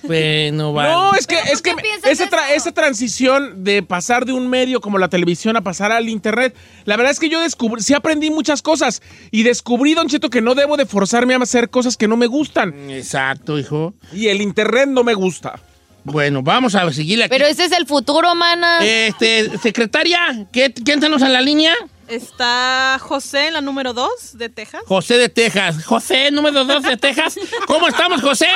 [0.06, 0.90] Bueno, vale.
[0.90, 4.48] No, es que, ¿Pero por es que esa, tra- esa transición de pasar de un
[4.48, 7.94] medio como la televisión a pasar al internet, la verdad es que yo descubrí, sí
[7.94, 11.96] aprendí muchas cosas y descubrí, Don Cheto, que no debo de forzarme a hacer cosas
[11.96, 12.90] que no me gustan.
[12.90, 13.94] Exacto, hijo.
[14.12, 15.60] Y el internet no me gusta.
[16.06, 17.30] Bueno, vamos a seguirle aquí.
[17.30, 18.78] Pero ese es el futuro, mana.
[18.84, 21.72] Este, secretaria, ¿qué, ¿quién tenemos en la línea?
[22.08, 24.82] Está José en la número 2 de Texas.
[24.86, 25.82] José de Texas.
[25.86, 27.36] José, número 2 de Texas.
[27.66, 28.46] ¿Cómo estamos, José?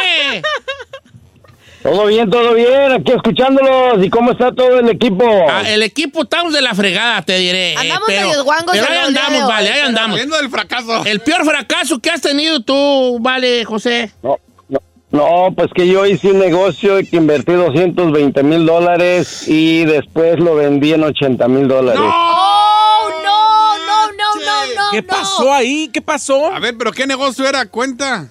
[1.90, 4.04] Todo bien, todo bien, aquí escuchándolos.
[4.04, 5.24] ¿Y cómo está todo el equipo?
[5.50, 7.72] Ah, el equipo estamos de la fregada, te diré.
[7.72, 10.16] eh, Andamos pero, medios guangos pero ahí el andamos, de hoy, vale, ahí pero- andamos.
[10.16, 11.04] Viendo del fracaso.
[11.06, 14.12] El peor fracaso que has tenido tú, vale, José.
[14.22, 14.36] No,
[14.68, 20.38] no, no, pues que yo hice un negocio que invertí 220 mil dólares y después
[20.40, 22.00] lo vendí en 80 mil dólares.
[22.04, 24.90] ¡Oh, no, no, no, no, no!
[24.90, 25.06] ¿Qué no.
[25.08, 25.88] pasó ahí?
[25.92, 26.52] ¿Qué pasó?
[26.52, 27.66] A ver, pero ¿qué negocio era?
[27.66, 28.28] Cuenta.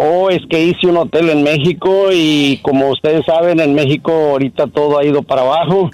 [0.00, 4.68] Oh, es que hice un hotel en México y como ustedes saben, en México ahorita
[4.68, 5.90] todo ha ido para abajo.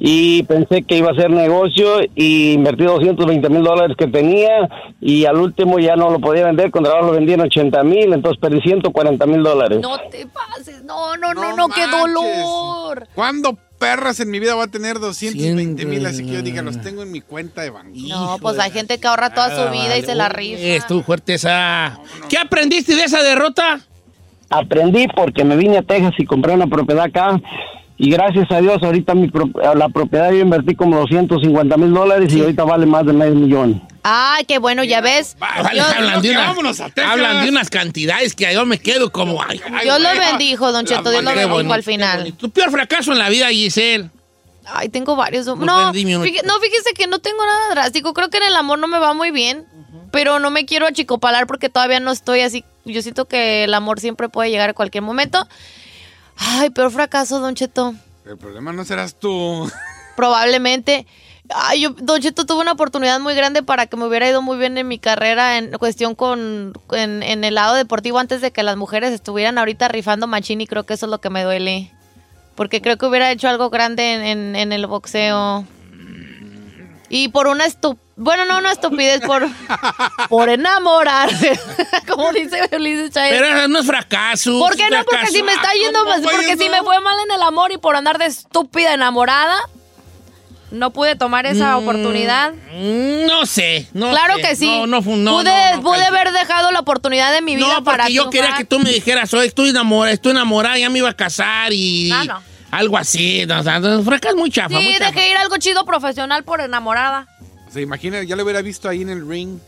[0.00, 4.68] Y pensé que iba a ser negocio y invertí 220 mil dólares que tenía
[5.00, 8.12] y al último ya no lo podía vender, cuando ahora lo vendí en 80 mil,
[8.12, 9.78] entonces perdí 140 mil dólares.
[9.80, 10.82] No te pases.
[10.82, 13.06] No, no, no, no, qué dolor.
[13.14, 16.06] ¿Cuándo perras en mi vida voy a tener 220 mil?
[16.06, 17.92] Así que yo diga, los tengo en mi cuenta de banco.
[17.94, 20.60] No, pues hay gente que ahorra toda su vida y se la rifa.
[20.60, 21.98] Estuvo fuerte esa.
[22.28, 23.80] ¿Qué aprendiste de esa derrota?
[24.50, 27.40] Aprendí porque me vine a Texas y compré una propiedad acá.
[27.96, 31.92] Y gracias a Dios, ahorita mi pro- a la propiedad yo invertí como 250 mil
[31.94, 33.82] dólares y ahorita vale más de medio millón.
[34.02, 35.36] Ay, qué bueno, ya ves.
[35.38, 39.40] Vale, Dios, hablan, de unas, hablan de unas cantidades que yo me quedo como.
[39.42, 40.18] Ay, ay, Dios lo güey.
[40.18, 41.10] bendijo, Don Cheto.
[41.10, 42.34] Dios lo bendijo al final.
[42.34, 44.10] Tu peor fracaso en la vida, Giselle.
[44.66, 45.46] Ay, tengo varios.
[45.46, 45.92] No, uno.
[45.92, 48.12] fíjese, no, fíjese que no tengo nada drástico.
[48.12, 49.64] Creo que en el amor no me va muy bien.
[50.10, 52.64] Pero no me quiero achicopalar porque todavía no estoy así.
[52.84, 55.46] Yo siento que el amor siempre puede llegar a cualquier momento.
[56.36, 57.94] Ay, peor fracaso, Don Cheto.
[58.26, 59.70] El problema no serás tú.
[60.16, 61.06] Probablemente.
[61.54, 64.56] Ay, yo, Don Cheto, tuve una oportunidad muy grande para que me hubiera ido muy
[64.56, 68.62] bien en mi carrera en cuestión con en, en el lado deportivo antes de que
[68.62, 71.90] las mujeres estuvieran ahorita rifando machín y creo que eso es lo que me duele.
[72.54, 75.66] Porque creo que hubiera hecho algo grande en, en- en el boxeo.
[77.16, 77.96] Y por una estu...
[78.16, 79.46] Bueno, no una estupidez, por,
[80.28, 81.58] por enamorarse.
[82.08, 83.40] Como dice Ulises Chávez.
[83.40, 84.58] Pero no es fracaso.
[84.58, 84.96] ¿Por qué no?
[85.04, 85.32] Porque fracaso.
[85.32, 86.72] si me está Ah, yendo, ¿cómo, pues, güey, porque si no?
[86.76, 89.56] me fue mal en el amor y por andar de estúpida enamorada,
[90.72, 92.52] no pude tomar esa oportunidad.
[92.72, 93.88] Mm, No sé.
[93.92, 94.42] No claro sé.
[94.42, 94.66] que sí.
[94.66, 97.84] No, no, no, pude no, no pude haber dejado la oportunidad de mi vida No,
[97.84, 100.98] para porque yo quería que tú me dijeras, oye, estoy enamorada, estoy enamorada, ya me
[100.98, 102.42] iba a casar y Ah, no.
[102.76, 103.44] Algo así.
[103.46, 105.10] No, o sea, no, fracaso muy chafa, muy Sí, chafa.
[105.12, 107.26] dejé ir algo chido profesional por enamorada.
[107.68, 109.58] O sea, imagina, ya lo hubiera visto ahí en el ring.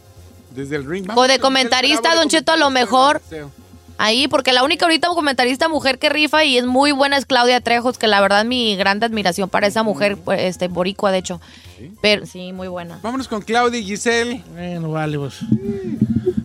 [0.50, 1.06] Desde el ring.
[1.14, 3.20] O de comentarista, Don Cheto, a lo mejor.
[3.98, 7.60] Ahí, porque la única ahorita comentarista mujer que rifa y es muy buena es Claudia
[7.60, 11.40] Trejos, que la verdad mi gran admiración para esa mujer, pues, este, boricua, de hecho.
[12.02, 12.98] Pero sí, muy buena.
[13.02, 14.42] Vámonos con Claudia y Giselle.
[14.52, 15.36] Bueno, vale, pues.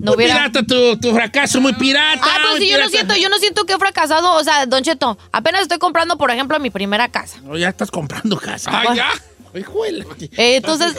[0.02, 2.22] No muy hubiera- pirata tu, tu fracaso, muy pirata.
[2.24, 4.34] Ah, pues sí, yo no siento, yo no siento que he fracasado.
[4.34, 7.40] O sea, Don Cheto, apenas estoy comprando, por ejemplo, mi primera casa.
[7.44, 8.72] No, ya estás comprando casa.
[8.74, 9.10] Ah, ya.
[9.54, 10.06] Hijuela.
[10.38, 10.94] Eh, entonces,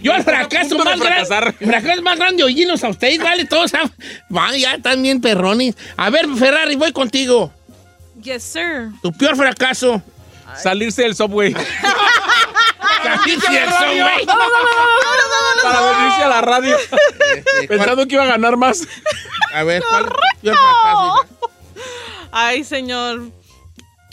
[0.00, 1.54] Yo el fracaso más grande.
[1.58, 3.72] El fracaso más grande, oírlos a ustedes, vale, todos.
[4.28, 5.74] Van, ya están bien perrones.
[5.96, 7.52] A ver, Ferrari, voy contigo.
[8.22, 8.90] Yes, sir.
[9.02, 10.00] Tu peor fracaso.
[10.56, 11.52] Salirse del subway.
[13.02, 14.26] Salirse del subway.
[15.62, 16.76] Para venirse a la radio.
[17.68, 18.86] Pensando que iba a ganar más.
[19.52, 20.12] A ver, ¿cuál?
[22.32, 23.30] Ay, señor.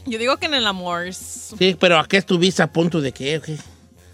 [0.05, 1.13] Yo digo que en el amor.
[1.13, 3.37] Sí, pero ¿a qué estuviste a punto de qué?
[3.37, 3.57] o qué?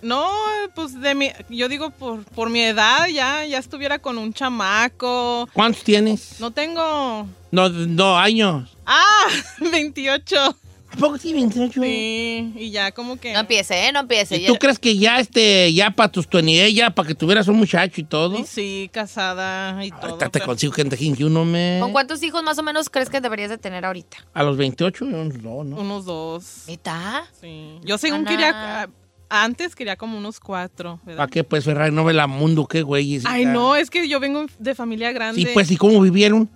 [0.02, 0.30] No,
[0.76, 5.48] pues de mi, yo digo por, por mi edad ya, ya estuviera con un chamaco.
[5.54, 6.42] ¿Cuántos tienes?
[6.42, 7.28] No tengo.
[7.52, 8.76] No, no, años.
[8.86, 9.28] Ah,
[9.72, 10.58] 28.
[10.94, 11.82] ¿A poco sí, 28?
[11.82, 13.34] Sí, y ya como que.
[13.34, 13.92] no empiece, ¿eh?
[13.92, 14.38] No empiece.
[14.38, 17.58] ¿Y tú crees que ya, este, ya para tus 20, ya para que tuvieras un
[17.58, 18.38] muchacho y todo?
[18.38, 20.02] Y sí, casada y todo.
[20.04, 21.80] Ahorita te pero- consigo gente 21, me.
[21.82, 24.18] ¿Con cuántos hijos más o menos crees que deberías de tener ahorita?
[24.34, 25.78] A los 28, yo no, no.
[25.78, 26.68] Unos dos.
[26.68, 27.26] ¿Está?
[27.42, 27.80] Sí.
[27.84, 28.30] Yo según Ana.
[28.30, 28.90] quería.
[29.30, 31.00] Antes quería como unos cuatro.
[31.04, 31.18] ¿verdad?
[31.18, 31.92] ¿Para qué, pues, Ferrari?
[31.92, 33.20] No ve la mundo, qué güey.
[33.26, 35.42] Ay, no, es que yo vengo de familia grande.
[35.42, 36.52] Sí, pues, ¿y cómo vivieron?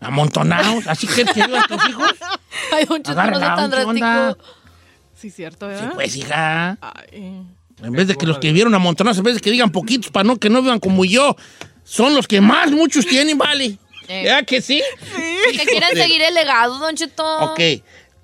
[0.00, 0.86] Amontonados.
[0.86, 2.14] ¿Así que que vivan tus hijos?
[2.72, 4.38] Ay, Don Cheto, no sea tan drástico.
[5.14, 5.94] Sí, cierto, Sí, ¿verdad?
[5.94, 6.78] pues, hija.
[6.80, 7.42] Ay.
[7.82, 10.24] En vez de que los que vivieron amontonados, en vez de que digan poquitos para
[10.24, 11.36] no que no vivan como yo,
[11.84, 13.78] son los que más muchos tienen, vale.
[14.08, 14.22] Eh.
[14.24, 14.82] ¿Ya que sí?
[15.52, 17.24] Que quieren seguir el legado, Don Cheto.
[17.52, 17.60] Ok.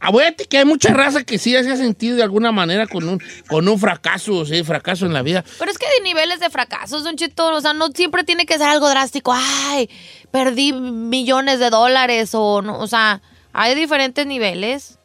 [0.04, 3.22] Acuérdate que hay mucha raza que sí se ha sentido de alguna manera con un,
[3.48, 5.42] con un fracaso, sí, fracaso en la vida.
[5.58, 7.54] Pero es que hay niveles de fracasos, Don Cheto.
[7.54, 9.32] O sea, no siempre tiene que ser algo drástico.
[9.34, 9.88] Ay,
[10.30, 12.80] perdí millones de dólares o no.
[12.80, 13.22] O sea,
[13.54, 14.98] hay diferentes niveles.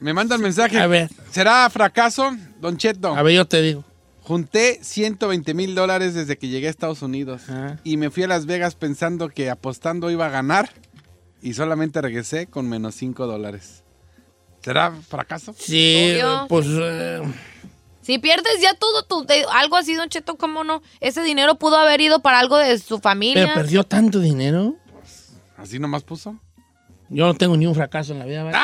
[0.00, 0.80] Me mandan mensaje.
[0.80, 1.10] A ver.
[1.30, 3.14] ¿Será fracaso, Don Cheto?
[3.14, 3.84] A ver, yo te digo.
[4.22, 7.42] Junté 120 mil dólares desde que llegué a Estados Unidos.
[7.48, 7.76] Ah.
[7.84, 10.70] Y me fui a Las Vegas pensando que apostando iba a ganar.
[11.40, 13.84] Y solamente regresé con menos 5 dólares.
[14.62, 15.54] ¿Será fracaso?
[15.58, 16.46] Sí, Obvio.
[16.48, 16.66] pues...
[16.68, 17.20] eh,
[18.02, 19.24] Si pierdes ya todo tu...
[19.24, 20.82] de- algo así, Don Cheto, ¿cómo no?
[21.00, 23.42] Ese dinero pudo haber ido para algo de su familia.
[23.44, 24.74] pero perdió tanto dinero.
[25.56, 26.36] ¿Así nomás puso?
[27.08, 28.44] Yo no tengo ni un fracaso en la vida.
[28.44, 28.56] ¿vale?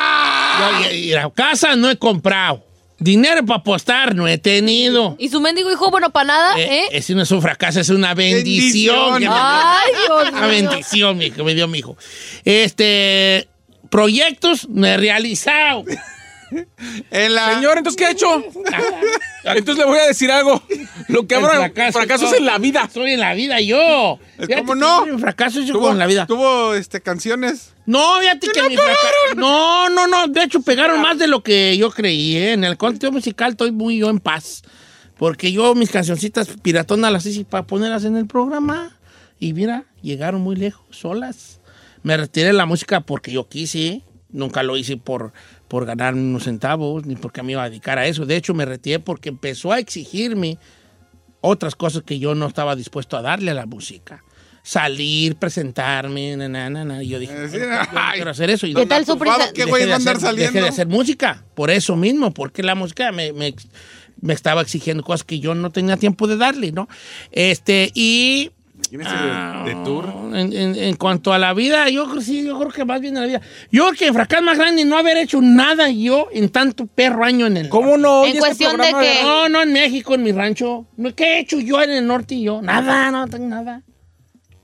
[0.85, 2.63] Yo, y- y la casa no he comprado.
[2.99, 5.15] Dinero para apostar no he tenido.
[5.19, 6.83] Y su mendigo hijo, bueno, para nada, Eh, ¿eh?
[6.93, 9.21] Ese no es un fracaso, es una bendición.
[9.29, 11.95] Ay, Dios Una bendición mi- que me dio mi hijo.
[12.43, 13.47] Este,
[13.89, 15.83] proyectos no he realizado.
[17.11, 17.55] En la...
[17.55, 18.43] Señor, ¿entonces qué ha hecho?
[19.43, 20.61] Entonces le voy a decir algo.
[21.07, 22.89] Lo que habrá fracaso, fracasos en la vida.
[22.93, 24.19] Soy en la vida yo.
[24.57, 25.05] ¿Cómo no?
[25.05, 26.25] mi fracaso yo con la vida.
[26.25, 27.73] tuvo este, canciones.
[27.85, 29.35] No, fíjate que no mi fracaso.
[29.35, 30.27] No, no, no.
[30.27, 32.37] De hecho, pegaron más de lo que yo creí.
[32.37, 32.53] ¿eh?
[32.53, 34.63] En el contenido musical estoy muy yo en paz.
[35.17, 38.97] Porque yo mis cancioncitas piratonas las hice para ponerlas en el programa.
[39.39, 41.56] Y mira, llegaron muy lejos, solas.
[42.07, 44.01] Me retiré de la música porque yo quise.
[44.29, 45.31] Nunca lo hice por,
[45.67, 48.25] por ganar unos centavos, ni porque me iba a dedicar a eso.
[48.25, 50.57] De hecho, me retiré porque empezó a exigirme
[51.41, 54.23] otras cosas que yo no estaba dispuesto a darle a la música.
[54.63, 57.03] Salir, presentarme, na, na, na, na.
[57.03, 58.67] Y yo dije, Eh, sí, "Bueno, yo no quiero hacer eso.
[58.67, 59.17] Y ¿Qué tal su?
[59.53, 60.51] ¿Qué va a andar saliendo?
[60.53, 63.55] Dejé de hacer música, por eso mismo, porque la música me, me-
[64.19, 66.87] me estaba exigiendo cosas que yo no tenía tiempo de darle, ¿no?
[67.31, 68.51] Este, y...
[68.89, 70.05] ¿Tienes de, de tour?
[70.33, 73.15] En, en- en cuanto a la vida, yo creo, sí, yo creo que más bien
[73.17, 73.41] en la vida.
[73.71, 77.23] Yo creo que el fracaso más grande no haber hecho nada yo en tanto perro
[77.25, 78.25] año en el ¿Cómo no?
[78.25, 80.85] En cuestión de que- No, no en México, en mi rancho.
[81.15, 82.61] ¿Qué he hecho yo en el norte y yo?
[82.61, 83.81] Nada, no tengo nada.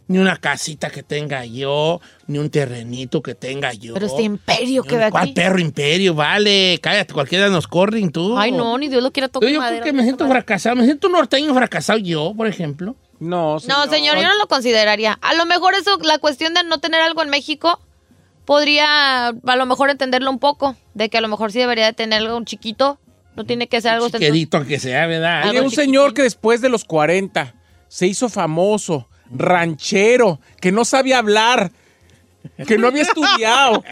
[0.08, 3.94] Ni una casita que tenga yo, ni un terrenito que tenga yo.
[3.94, 5.32] Pero este imperio que ve ¿Cuál aquí.
[5.34, 6.14] perro imperio?
[6.14, 8.38] Vale, cállate, cualquiera nos corren tú.
[8.38, 10.84] Ay, no, ni Dios lo quiera Yo, tocar yo creo que me siento fracasado, me
[10.84, 12.96] siento norteño fracasado yo, por ejemplo.
[13.24, 15.18] No, No, señor, yo no lo consideraría.
[15.22, 17.80] A lo mejor eso, la cuestión de no tener algo en México,
[18.46, 21.94] podría a lo mejor entenderlo un poco, de que a lo mejor sí debería de
[21.94, 23.00] tener algo chiquito,
[23.36, 25.44] no tiene que ser algo Quedito, aunque sea, ¿verdad?
[25.44, 27.56] Hay un señor que después de los 40
[27.88, 31.72] se hizo famoso, ranchero, que no sabía hablar,
[32.68, 33.84] que no había estudiado.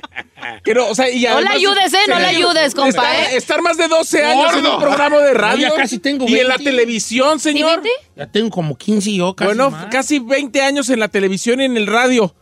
[0.63, 1.97] Que no, o sea, y No le además- ayudes, ¿eh?
[2.07, 3.37] No le ayudes, compa, Estar, ¿eh?
[3.37, 5.69] estar más de 12 años en un programa de No, radio.
[5.69, 6.71] ya casi tengo Y en la 20.
[6.71, 7.81] televisión, señor.
[8.15, 9.85] Ya tengo como 15 yo casi bueno, más.
[9.91, 12.33] casi 20 años en la televisión y en el radio.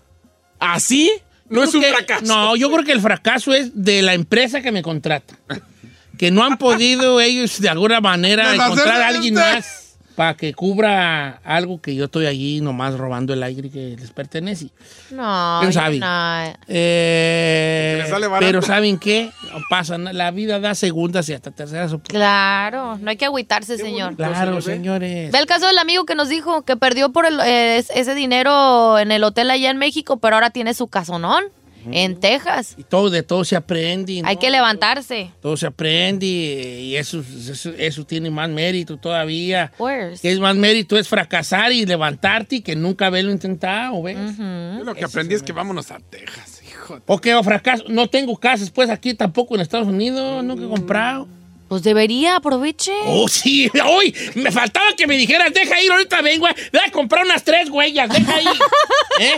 [0.59, 1.11] ¿Así?
[1.49, 2.25] No es un que- fracaso.
[2.25, 5.35] No, yo creo que el fracaso es de la empresa que me contrata.
[6.17, 9.53] Que no han podido ellos de alguna manera encontrar a alguien usted.
[9.55, 9.88] más
[10.19, 14.67] para que cubra algo que yo estoy allí nomás robando el aire que les pertenece.
[15.11, 15.97] No, ¿Quién yo sabe?
[15.97, 16.53] no.
[16.67, 18.45] Eh, Que le sale barato.
[18.45, 19.31] pero ¿saben qué?
[19.53, 20.11] No pasa nada.
[20.11, 22.19] La vida da segundas y hasta terceras oportunidades.
[22.29, 24.17] Claro, no hay que agüitarse, señor.
[24.17, 25.31] Claro, señores.
[25.31, 28.13] Ve el caso del amigo que nos dijo que perdió por el, eh, es- ese
[28.13, 31.45] dinero en el hotel allá en México, pero ahora tiene su casonón
[31.91, 32.75] en Texas.
[32.77, 34.21] Y todo, de todo se aprende.
[34.21, 34.27] ¿no?
[34.27, 35.31] Hay que levantarse.
[35.41, 39.71] Todo se aprende y eso, eso, eso tiene más mérito todavía.
[40.21, 44.17] Que es más mérito es fracasar y levantarte y que nunca haberlo intentado, ¿ves?
[44.37, 46.95] Yo lo que aprendí es que vámonos a Texas, hijo.
[46.95, 47.83] de- Ok, o fracaso.
[47.87, 51.27] No tengo casas, pues aquí tampoco en Estados Unidos, nunca he comprado.
[51.67, 52.91] Pues debería, aproveche.
[53.05, 56.47] Oh, sí, hoy me faltaba que me dijeras, deja ir, ahorita vengo.
[56.73, 58.47] Voy a comprar unas tres huellas, deja ir.
[59.21, 59.37] ¿Eh?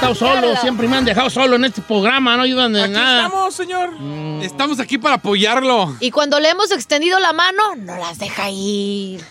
[0.00, 3.26] Estado solo, siempre me han dejado solo en este programa, no ayudan de Aquí nada.
[3.26, 3.90] estamos, señor.
[4.42, 5.94] Estamos aquí para apoyarlo.
[6.00, 9.20] Y cuando le hemos extendido la mano, no las deja ir.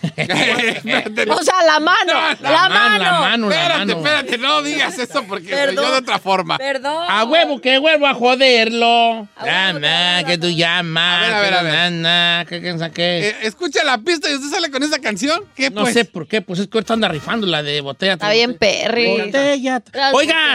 [1.30, 2.98] O sea, la mano, la, La mano, mano.
[3.04, 3.96] la mano, la espérate, mano.
[3.98, 5.84] espérate, no digas eso porque Perdón.
[5.84, 6.58] yo de otra forma.
[6.58, 7.04] Perdón.
[7.08, 9.28] A huevo que vuelvo a joderlo.
[9.36, 11.22] A huevo Llama, que tú llamas.
[11.24, 12.46] A ver, a ver, a ver.
[12.46, 13.28] que nana, que.
[13.28, 15.44] Eh, escucha la pista y usted sale con esa canción.
[15.54, 15.94] ¿Qué No pues?
[15.94, 18.14] sé por qué, pues es que ahorita anda rifando la de botella.
[18.14, 19.06] Está bien, perri.
[19.18, 19.82] Botella.
[19.92, 20.12] Las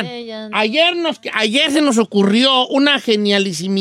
[0.08, 3.80] Oigan, ayer, nos, ayer se nos ocurrió una genialísima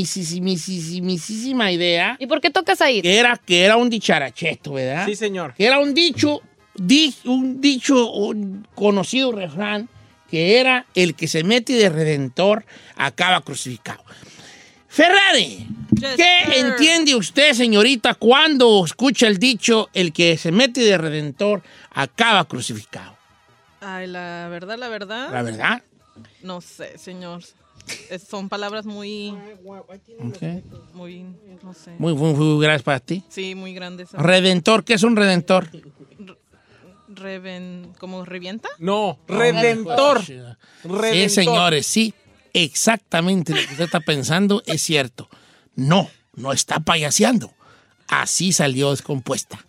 [1.72, 3.02] idea ¿Y por qué tocas ahí?
[3.02, 5.06] que era, que era un dicharacheto, ¿verdad?
[5.06, 5.54] Sí, señor.
[5.54, 6.42] Que era un dicho,
[6.74, 9.88] di- un dicho, un conocido refrán,
[10.30, 12.64] que era el que se mete de redentor
[12.96, 14.02] acaba crucificado.
[14.88, 15.66] Ferrari,
[16.16, 21.62] ¿Qué entiende usted, señorita, cuando escucha el dicho, el que se mete de redentor
[21.92, 23.16] acaba crucificado?
[23.80, 25.32] Ay, la verdad, la verdad.
[25.32, 25.82] ¿La verdad?
[26.42, 27.42] No sé, señor.
[28.10, 29.34] Es- son palabras muy.
[30.94, 31.24] Muy.
[31.62, 31.90] No sé.
[31.98, 33.22] Muy, muy, muy gracias para ti.
[33.28, 34.12] Sí, muy grandes.
[34.12, 35.68] Redentor, ¿qué es un redentor?
[37.08, 38.68] Reven, ¿Como revienta?
[38.78, 40.24] No, redentor.
[40.24, 40.38] Sí,
[40.84, 41.30] Redentor.
[41.30, 42.14] señores, sí,
[42.54, 45.28] exactamente lo que usted está pensando es cierto.
[45.76, 47.52] No, no está payaseando.
[48.08, 49.64] Así salió descompuesta.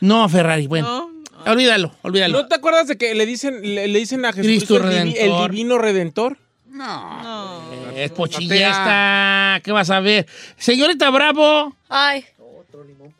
[0.00, 1.10] No, Ferrari, bueno.
[1.46, 2.42] Olvídalo, olvídalo.
[2.42, 5.16] ¿No te acuerdas de que le dicen, le, le dicen a Cristo Jesucristo el, divi-
[5.44, 6.36] el divino redentor?
[6.68, 7.62] No.
[7.94, 9.60] Es pochilla esta.
[9.62, 10.26] ¿Qué vas a ver?
[10.58, 12.24] Señorita Bravo, Ay.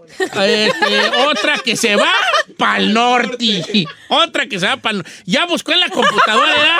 [0.09, 2.12] Este, otra que se va
[2.57, 3.87] pa'l norte.
[4.09, 5.11] Otra que se va pa'l norte.
[5.24, 6.78] Ya buscó en la computadora, ¿verdad?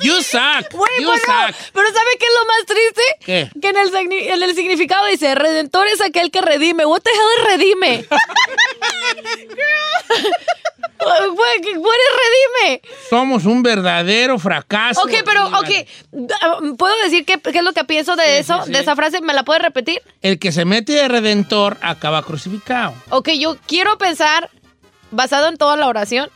[0.00, 0.70] You suck.
[0.72, 1.56] You bueno, suck.
[1.72, 3.02] pero ¿sabe qué es lo más triste?
[3.24, 3.50] ¿Qué?
[3.60, 6.86] Que en el, en el significado dice, redentor es aquel que redime.
[6.86, 8.06] What the hell es redime?
[11.00, 12.82] What what es redime?
[13.08, 15.00] Somos un verdadero fracaso.
[15.02, 18.62] Ok, pero, ok, ¿puedo decir qué, qué es lo que pienso de eso?
[18.64, 18.72] sí.
[18.72, 20.02] De esa frase, ¿me la puedes repetir?
[20.20, 22.94] El que se mete de redentor acaba crucificado.
[23.10, 24.50] Ok, yo quiero pensar,
[25.10, 26.28] basado en toda la oración,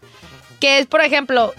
[0.60, 1.52] que es, por ejemplo,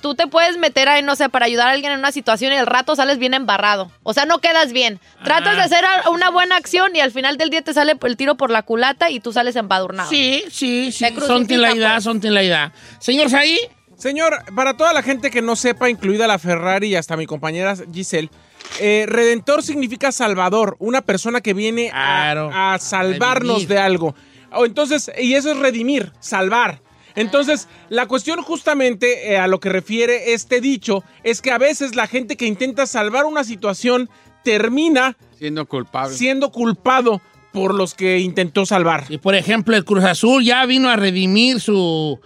[0.00, 2.56] tú te puedes meter ahí, no sé, para ayudar a alguien en una situación y
[2.56, 3.90] al rato sales bien embarrado.
[4.02, 5.00] O sea, no quedas bien.
[5.24, 5.56] Tratas Ah.
[5.56, 8.36] de hacer a- una buena acción y al final del día te sale el tiro
[8.36, 10.08] por la culata y tú sales embadurnado.
[10.08, 11.04] Sí, sí, sí.
[11.26, 12.04] Son la edad, pues.
[12.04, 12.72] son la edad.
[13.00, 13.58] Señor Saí.
[13.96, 17.74] Señor, para toda la gente que no sepa, incluida la Ferrari y hasta mi compañera
[17.92, 18.28] Giselle,
[18.80, 24.14] eh, redentor significa salvador, una persona que viene a- Claro, a, salvarnos de algo.
[24.52, 26.80] O entonces, y eso es redimir, salvar.
[27.14, 31.94] Entonces, la cuestión justamente eh, a lo que refiere este dicho es que a veces
[31.94, 34.10] la gente que intenta salvar una situación
[34.44, 36.14] termina Siendo culpable.
[36.14, 37.20] siendo culpado
[37.52, 39.04] por los que intentó salvar.
[39.08, 42.20] Y por ejemplo, el Cruz Azul ya vino a redimir su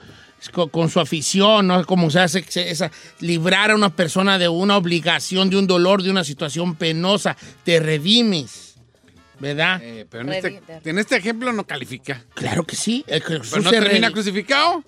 [0.53, 1.85] con, con su afición, ¿no?
[1.85, 6.03] Como se hace se- esa, librar a una persona de una obligación, de un dolor,
[6.03, 7.37] de una situación penosa.
[7.65, 8.67] Te redimes.
[9.39, 9.81] ¿Verdad?
[9.83, 12.23] Eh, pero en este, en este ejemplo no califica.
[12.35, 13.05] Claro que sí.
[13.07, 14.85] El Pero Azul no se termina crucificado.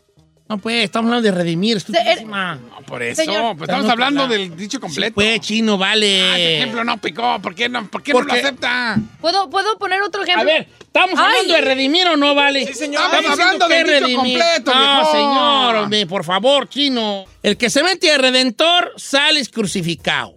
[0.49, 1.78] No, pues, estamos hablando de redimir.
[1.78, 2.57] estupidísima.
[2.57, 3.22] No, por eso.
[3.24, 3.57] Señor.
[3.57, 5.14] Pues estamos hablando del dicho completo.
[5.14, 6.20] Pues, chino, vale.
[6.22, 7.40] Ah, ese ejemplo no picó.
[7.40, 8.99] ¿Por qué no, por qué no Porque- lo acepta?
[9.20, 10.43] ¿Puedo, ¿Puedo poner otro ejemplo?
[10.43, 11.24] A ver, ¿estamos Ay.
[11.24, 12.66] hablando de redimir o no, vale?
[12.66, 13.03] Sí, señor.
[13.05, 15.12] Estamos Estamos hablando hablando de del dicho completo, No, viejo.
[15.12, 17.24] señor, hombre, por favor, chino.
[17.43, 20.36] El que se mete de redentor, sales crucificado.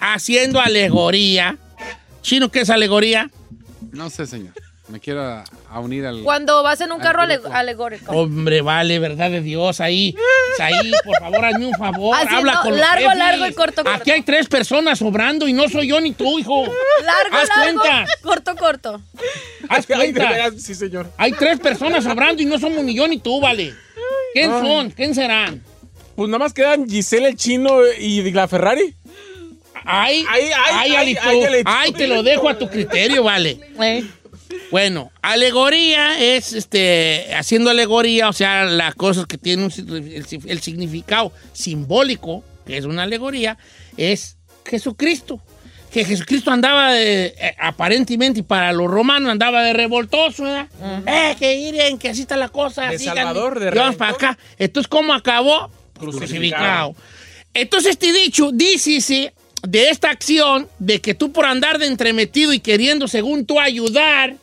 [0.00, 1.58] Haciendo alegoría.
[2.22, 3.30] Chino, ¿qué es alegoría?
[3.92, 4.54] No sé, señor.
[4.88, 6.22] Me quiero a, a unir al.
[6.22, 8.10] Cuando vas en un carro ale- alegórico.
[8.10, 10.14] Hombre, vale, verdad de Dios, ahí.
[10.58, 12.16] Ahí, por favor, hazme un favor.
[12.16, 14.00] Así, habla no, con largo, largo y corto, corto.
[14.00, 16.64] Aquí hay tres personas sobrando y no soy yo ni tú, hijo.
[17.04, 18.06] Largo, Haz largo, cuenta.
[18.22, 19.02] corto, corto.
[19.68, 20.30] Haz cuenta.
[20.30, 21.10] veras, sí, señor.
[21.18, 23.74] Hay tres personas sobrando y no somos ni yo ni tú, vale.
[24.32, 24.60] ¿Quién Ay.
[24.66, 24.90] son?
[24.90, 25.62] ¿Quién serán?
[26.16, 28.94] Pues nada más quedan Giselle el chino y la Ferrari.
[29.84, 31.62] Ay, Ay, ay, ay, ay, ay.
[31.64, 33.58] Ay, te lo dejo a tu criterio, vale.
[33.80, 34.04] Eh.
[34.70, 40.60] Bueno, alegoría es, este, haciendo alegoría, o sea, las cosas que tienen un el, el
[40.60, 43.58] significado simbólico, que es una alegoría,
[43.96, 45.40] es Jesucristo.
[45.90, 50.68] Que Jesucristo andaba de, eh, aparentemente, y para los romanos andaba de revoltoso, ¿verdad?
[51.06, 52.90] Eh, que miren, que así está la cosa.
[52.90, 53.22] De síganme.
[53.22, 54.38] Salvador, de vamos para acá.
[54.58, 55.70] Entonces, ¿cómo acabó?
[55.98, 56.94] Crucificado.
[57.54, 59.32] Entonces, este dicho, dícese
[59.62, 64.36] de esta acción de que tú por andar de entremetido y queriendo, según tú, ayudar,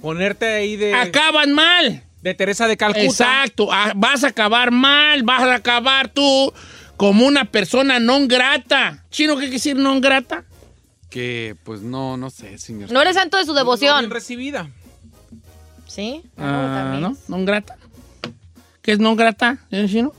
[0.00, 2.02] Ponerte ahí de, acaban mal.
[2.22, 3.04] de Teresa de Calcuta.
[3.04, 3.68] Exacto.
[3.72, 6.52] Ah, Vas a acabar mal, vas a acabar tú
[6.96, 9.04] como una persona non grata.
[9.10, 10.44] ¿Chino qué quiere decir non grata?
[11.10, 12.92] Que, pues no, no sé, señor.
[12.92, 13.98] No eres santo de su No devoción.
[14.00, 14.68] bien recibida.
[15.86, 16.22] ¿Sí?
[16.36, 16.98] Ah.
[17.00, 17.16] ¿No?
[17.28, 17.76] ¿Non grata?
[18.82, 20.12] ¿Qué es non grata, señor chino?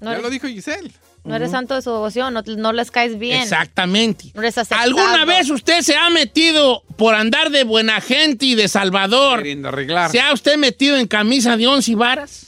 [0.00, 0.90] No ya eres, lo dijo Giselle.
[1.24, 3.42] No eres santo de su devoción, no, no les caes bien.
[3.42, 4.32] Exactamente.
[4.34, 4.42] No.
[4.76, 9.38] ¿Alguna vez usted se ha metido por andar de buena gente y de salvador?
[9.38, 10.10] Queriendo arreglar.
[10.10, 12.46] ¿Se ha usted metido en camisa de once varas?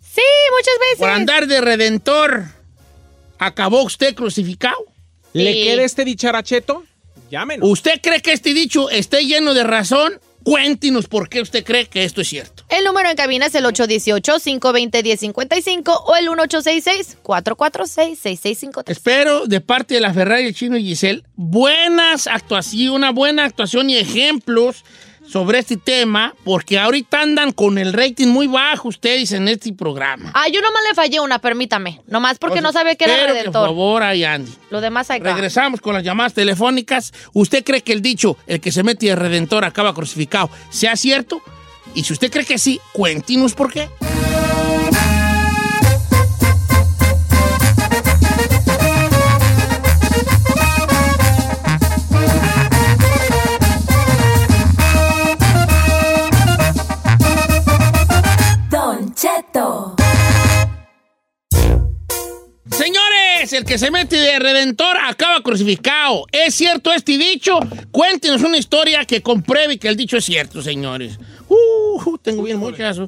[0.00, 0.98] Sí, muchas veces.
[0.98, 2.44] Por andar de redentor,
[3.38, 4.78] ¿acabó usted crucificado?
[5.34, 6.84] ¿Le queda este dicharacheto?
[7.30, 7.68] Llámenos.
[7.68, 10.18] ¿Usted cree que este dicho esté lleno de razón?
[10.42, 12.55] Cuéntenos por qué usted cree que esto es cierto.
[12.68, 18.90] El número en cabina es el 818-520-1055 o el 1866-446-6653.
[18.90, 23.88] Espero de parte de la Ferrari, el chino y Giselle, buenas actuaciones, una buena actuación
[23.88, 24.84] y ejemplos
[25.28, 30.32] sobre este tema porque ahorita andan con el rating muy bajo ustedes en este programa.
[30.34, 32.00] Ah, yo nomás le fallé una, permítame.
[32.08, 33.68] Nomás porque no sabía que era Pero que, por redentor.
[33.68, 34.52] favor, ahí Andy.
[34.70, 35.32] Lo demás acá.
[35.32, 37.12] Regresamos con las llamadas telefónicas.
[37.32, 41.40] ¿Usted cree que el dicho, el que se mete de redentor acaba crucificado, sea cierto?
[41.96, 43.88] Y si usted cree que sí, cuéntenos por qué.
[58.70, 59.96] Don Cheto.
[62.70, 66.26] Señores, el que se mete de redentor acaba crucificado.
[66.30, 67.58] ¿Es cierto este dicho?
[67.90, 71.18] Cuéntenos una historia que compruebe que el dicho es cierto, señores.
[72.04, 72.98] Uh, tengo bien muchas.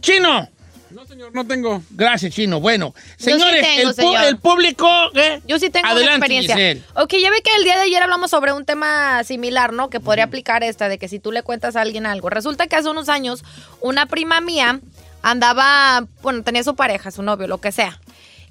[0.00, 0.48] Chino.
[0.90, 1.82] No, señor, no tengo.
[1.90, 2.60] Gracias, Chino.
[2.60, 4.24] Bueno, Yo sí señores, tengo, el, pu- señor.
[4.24, 4.88] el público...
[5.14, 5.40] ¿eh?
[5.46, 6.54] Yo sí tengo Adelante, una experiencia.
[6.54, 6.82] Giselle.
[6.96, 9.88] Ok, ya ve que el día de ayer hablamos sobre un tema similar, ¿no?
[9.88, 12.28] Que podría aplicar esta, de que si tú le cuentas a alguien algo.
[12.28, 13.42] Resulta que hace unos años,
[13.80, 14.80] una prima mía
[15.22, 17.98] andaba, bueno, tenía su pareja, su novio, lo que sea.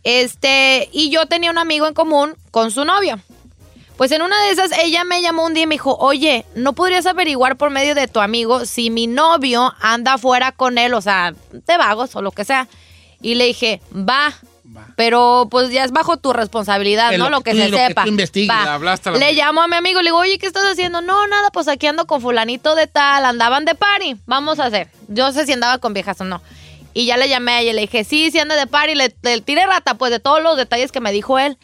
[0.03, 3.19] Este, y yo tenía un amigo en común con su novio.
[4.01, 6.73] Pues en una de esas, ella me llamó un día y me dijo, oye, ¿no
[6.73, 11.01] podrías averiguar por medio de tu amigo si mi novio anda fuera con él, o
[11.01, 12.67] sea, de vagos o lo que sea?
[13.21, 14.33] Y le dije, va.
[14.95, 17.25] Pero pues ya es bajo tu responsabilidad, Es ¿no?
[17.25, 18.01] lo Lo que tú- se lo que sepa.
[18.05, 18.49] tú investigues.
[18.49, 18.79] Va.
[18.79, 21.01] Le la llamo a mi amigo y le digo, oye, ¿qué estás haciendo?
[21.01, 24.15] No, nada, pues aquí ando con fulanito de tal, andaban de party.
[24.25, 24.87] Vamos a hacer.
[25.09, 26.41] Yo sé si andaba con viejas o no.
[26.95, 28.95] Y ya le llamé a ella y le dije, sí, sí anda de party.
[28.95, 31.55] Le, le tiré rata, pues, de todos los detalles que me dijo él.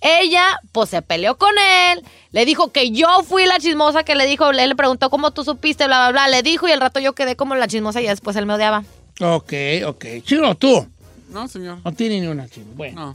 [0.00, 2.04] Ella, pues, se peleó con él.
[2.32, 4.50] Le dijo que yo fui la chismosa que le dijo.
[4.50, 6.28] Él le preguntó cómo tú supiste, bla, bla, bla.
[6.28, 8.84] Le dijo y el rato yo quedé como la chismosa y después él me odiaba.
[9.20, 9.52] Ok,
[9.86, 10.04] ok.
[10.22, 10.86] Chino, tú.
[11.30, 11.78] No, señor.
[11.84, 12.66] No tiene ni una, Chino.
[12.74, 13.14] Bueno.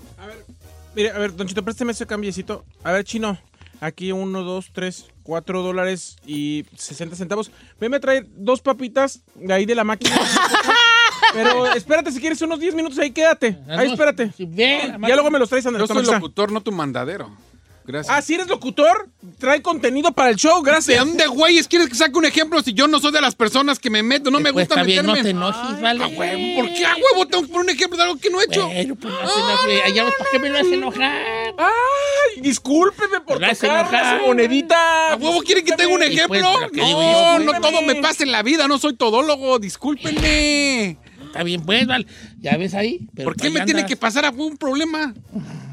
[0.95, 2.63] Mire, a ver, Don Chito, présteme ese cambiecito.
[2.83, 3.37] A ver, chino.
[3.79, 7.51] Aquí uno, dos, tres, cuatro dólares y 60 centavos.
[7.79, 10.15] Venme a traer dos papitas de ahí de la máquina.
[11.33, 13.57] Pero espérate, si quieres unos 10 minutos ahí, quédate.
[13.69, 14.31] Ahí, espérate.
[14.37, 15.87] bien, ya luego me los traes, Andrés.
[15.87, 17.31] Yo soy locutor, no tu mandadero.
[17.85, 18.15] Gracias.
[18.15, 20.97] Ah, si eres locutor, trae contenido para el show, gracias.
[20.97, 23.77] ¿De dónde, güeyes, quieres que saque un ejemplo si yo no soy de las personas
[23.77, 24.31] que me meto?
[24.31, 25.31] No me Pues gusta está bien, no meterme.
[25.31, 26.03] te enojes, ¿vale?
[26.03, 28.39] A huevo, ¿por qué a huevo tengo que poner un ejemplo de algo que no
[28.39, 28.67] he hecho?
[28.67, 29.19] Bueno, pues no.
[29.85, 31.11] Allá ¿para qué me lo hace enojar?
[31.57, 35.11] Ay, discúlpeme por hace tocar monedita.
[35.11, 36.39] ¿A huevo quieren que tenga un pues, ejemplo?
[36.57, 40.97] ¿pero qué no, digo no todo me pasa en la vida, no soy todólogo, discúlpenme.
[41.33, 42.05] Está bien, pues, vale.
[42.41, 42.99] Ya ves ahí.
[43.15, 45.15] Pero ¿Por qué me tiene que pasar a un problema?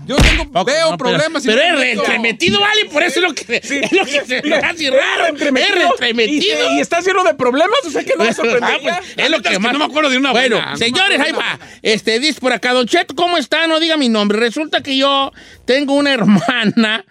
[0.06, 1.44] Yo tengo, Poco, veo no, pero- problemas.
[1.44, 4.42] y Pero, no es reentremetido, vale, por eso es lo que, es lo que se
[4.42, 5.24] me hace raro.
[5.24, 6.72] Es Entremetido.
[6.72, 9.00] Y, y está lleno de problemas, o sea que no me Ah, sorprendería.
[9.02, 11.20] pues, es lo que más no me acuerdo de una Bueno, buena, no me señores,
[11.20, 11.58] ahí va.
[11.82, 13.66] Este, dice por acá, Don Cheto, ¿cómo está?
[13.66, 14.38] No diga mi nombre.
[14.40, 15.30] Resulta que yo
[15.66, 17.04] tengo una hermana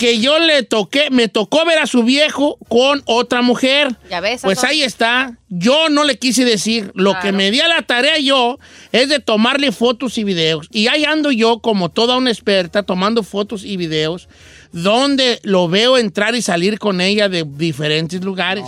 [0.00, 3.94] que yo le toqué, me tocó ver a su viejo con otra mujer.
[4.08, 5.36] Ya ves, Pues ahí está.
[5.50, 6.90] Yo no le quise decir.
[6.94, 8.58] Lo que me di a la tarea yo
[8.92, 10.68] es de tomarle fotos y videos.
[10.72, 14.30] Y ahí ando yo como toda una experta tomando fotos y videos
[14.72, 18.64] donde lo veo entrar y salir con ella de diferentes lugares.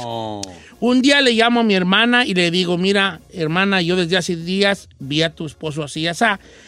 [0.81, 4.37] Un día le llamo a mi hermana y le digo, mira, hermana, yo desde hace
[4.37, 6.27] días vi a tu esposo así, así,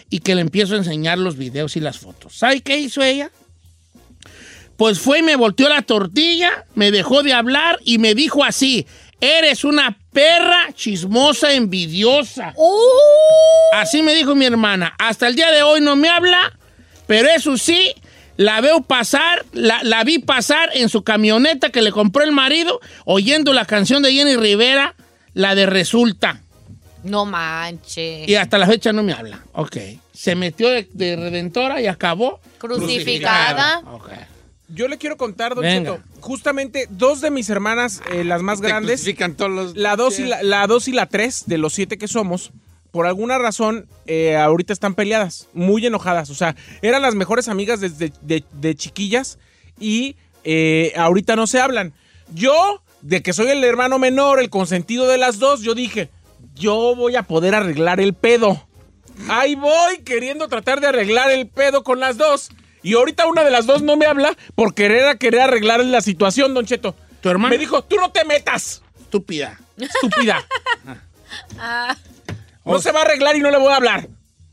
[0.08, 2.32] y que le empiezo a enseñar los videos y las fotos.
[2.38, 3.30] ¿Sabe qué hizo ella?
[4.76, 8.86] Pues fue y me volteó la tortilla, me dejó de hablar y me dijo así,
[9.20, 12.54] eres una perra chismosa, envidiosa.
[13.72, 14.94] Así me dijo mi hermana.
[14.98, 16.56] Hasta el día de hoy no me habla,
[17.06, 17.94] pero eso sí,
[18.36, 22.80] la veo pasar, la, la vi pasar en su camioneta que le compró el marido,
[23.04, 24.94] oyendo la canción de Jenny Rivera,
[25.34, 26.40] la de Resulta.
[27.04, 28.28] No manches.
[28.28, 29.40] Y hasta la fecha no me habla.
[29.52, 29.76] Ok.
[30.12, 33.82] Se metió de, de redentora y acabó Crucificada.
[33.92, 34.08] Ok.
[34.74, 35.92] Yo le quiero contar, Don Venga.
[35.92, 36.02] Cheto.
[36.20, 39.04] Justamente dos de mis hermanas, eh, las más Te grandes,
[39.36, 39.76] todos los...
[39.76, 42.52] la 2 y la, la dos y la 3, de los siete que somos,
[42.90, 46.30] por alguna razón, eh, ahorita están peleadas, muy enojadas.
[46.30, 49.38] O sea, eran las mejores amigas desde de, de chiquillas
[49.80, 51.92] y eh, ahorita no se hablan.
[52.32, 56.08] Yo, de que soy el hermano menor, el consentido de las dos, yo dije,
[56.54, 58.64] yo voy a poder arreglar el pedo.
[59.28, 62.50] Ahí voy queriendo tratar de arreglar el pedo con las dos.
[62.84, 66.00] Y ahorita una de las dos no me habla por querer a querer arreglar la
[66.00, 66.94] situación, Don Cheto.
[67.20, 67.50] ¿Tu hermano?
[67.50, 68.82] Me dijo, tú no te metas.
[69.00, 69.58] Estúpida.
[69.76, 70.44] Estúpida.
[71.58, 71.96] Ah,
[72.64, 74.06] No se va a arreglar y no le voy a hablar.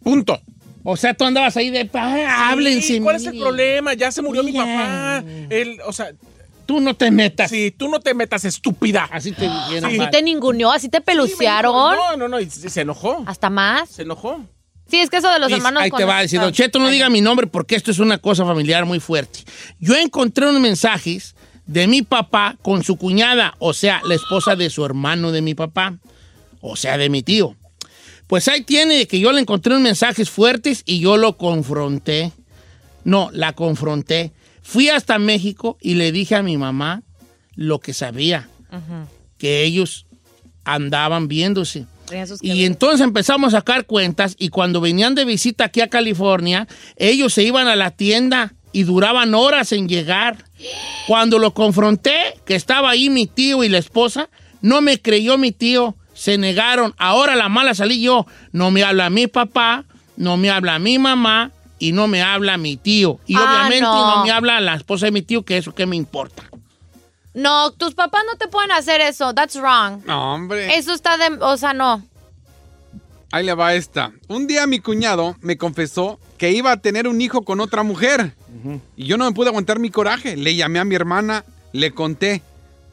[0.03, 0.41] Punto.
[0.83, 1.87] O sea, tú andabas ahí de...
[1.93, 2.87] "Ah, háblense.
[2.87, 3.43] Sí, ¿Cuál es el mire".
[3.43, 3.93] problema?
[3.93, 5.23] Ya se murió mi papá.
[5.49, 6.11] Él, o sea,
[6.65, 7.49] Tú no te metas.
[7.51, 9.07] sí, tú no te metas, estúpida.
[9.11, 9.85] Así te dijeron.
[9.85, 11.73] así te ninguneó, así te pelucearon.
[11.95, 13.23] No, no, no, y se enojó.
[13.27, 13.89] Hasta más.
[13.89, 14.43] Se enojó.
[14.91, 15.83] Sí, es que eso de los hermanos.
[15.83, 18.17] ahí te va a decir, Don Cheto, no diga mi nombre porque esto es una
[18.17, 19.39] cosa familiar muy fuerte.
[19.79, 21.33] Yo encontré unos mensajes
[21.65, 25.55] de mi papá con su cuñada, o sea, la esposa de su hermano de mi
[25.55, 25.97] papá,
[26.59, 27.55] o sea, de mi tío.
[28.27, 32.33] Pues ahí tiene que yo le encontré unos mensajes fuertes y yo lo confronté.
[33.05, 34.33] No, la confronté.
[34.61, 37.03] Fui hasta México y le dije a mi mamá
[37.55, 38.49] lo que sabía,
[39.37, 40.05] que ellos
[40.65, 41.85] andaban viéndose.
[42.41, 47.33] Y entonces empezamos a sacar cuentas y cuando venían de visita aquí a California, ellos
[47.33, 50.45] se iban a la tienda y duraban horas en llegar.
[51.07, 54.29] Cuando lo confronté, que estaba ahí mi tío y la esposa,
[54.61, 56.93] no me creyó mi tío, se negaron.
[56.97, 58.25] Ahora la mala salí yo.
[58.51, 59.85] No me habla mi papá,
[60.17, 63.19] no me habla mi mamá y no me habla mi tío.
[63.25, 64.17] Y Ah, obviamente no.
[64.17, 64.23] no.
[64.23, 66.43] me habla la esposa de mi tío, que eso que me importa.
[67.33, 69.33] No, tus papás no te pueden hacer eso.
[69.33, 70.03] That's wrong.
[70.05, 70.75] No, hombre.
[70.75, 71.37] Eso está de.
[71.41, 72.03] O sea, no.
[73.31, 74.11] Ahí le va esta.
[74.27, 78.35] Un día mi cuñado me confesó que iba a tener un hijo con otra mujer.
[78.97, 80.35] Y yo no me pude aguantar mi coraje.
[80.35, 82.41] Le llamé a mi hermana, le conté.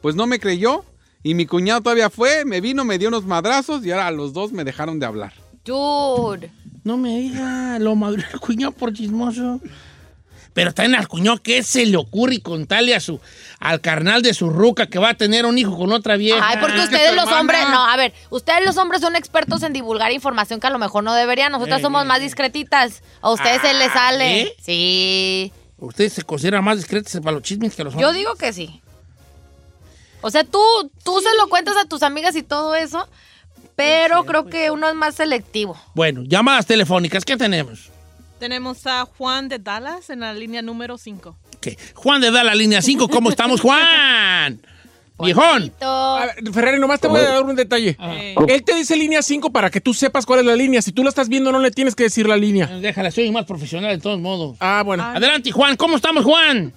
[0.00, 0.84] Pues no me creyó.
[1.24, 4.52] Y mi cuñado todavía fue, me vino, me dio unos madrazos y ahora los dos
[4.52, 5.32] me dejaron de hablar.
[5.64, 6.52] Dude.
[6.84, 9.60] No me diga, lo madrió el cuñado por chismoso.
[10.58, 13.20] Pero también al cuñado, ¿qué se le ocurre y contarle a su,
[13.60, 16.44] al carnal de su ruca que va a tener un hijo con otra vieja?
[16.44, 20.10] Ay, porque ustedes los hombres, no, a ver, ustedes los hombres son expertos en divulgar
[20.10, 21.52] información que a lo mejor no deberían.
[21.52, 23.04] Nosotras Eh, somos eh, más discretitas.
[23.20, 24.40] A ustedes se les sale.
[24.40, 24.54] ¿eh?
[24.60, 25.52] Sí.
[25.76, 28.16] ¿Ustedes se consideran más discretos para los chismes que los Yo hombres?
[28.16, 28.82] digo que sí.
[30.22, 30.60] O sea, tú,
[31.04, 33.08] tú se lo cuentas a tus amigas y todo eso,
[33.76, 35.80] pero creo que uno es más selectivo.
[35.94, 37.90] Bueno, llamadas telefónicas, ¿qué tenemos?
[38.38, 41.36] Tenemos a Juan de Dallas en la línea número 5.
[41.60, 41.76] ¿Qué?
[41.94, 44.60] Juan de da la línea 5, ¿cómo estamos, Juan?
[45.20, 45.72] Viejón.
[45.80, 47.96] A ver, Ferrari, nomás te voy a dar un detalle.
[48.00, 50.80] Eh, Él te dice línea 5 para que tú sepas cuál es la línea.
[50.80, 52.66] Si tú la estás viendo, no le tienes que decir la línea.
[52.66, 54.56] Déjala, soy más profesional de todos modos.
[54.60, 55.02] Ah, bueno.
[55.02, 56.72] Adelante, Juan, ¿cómo estamos, Juan?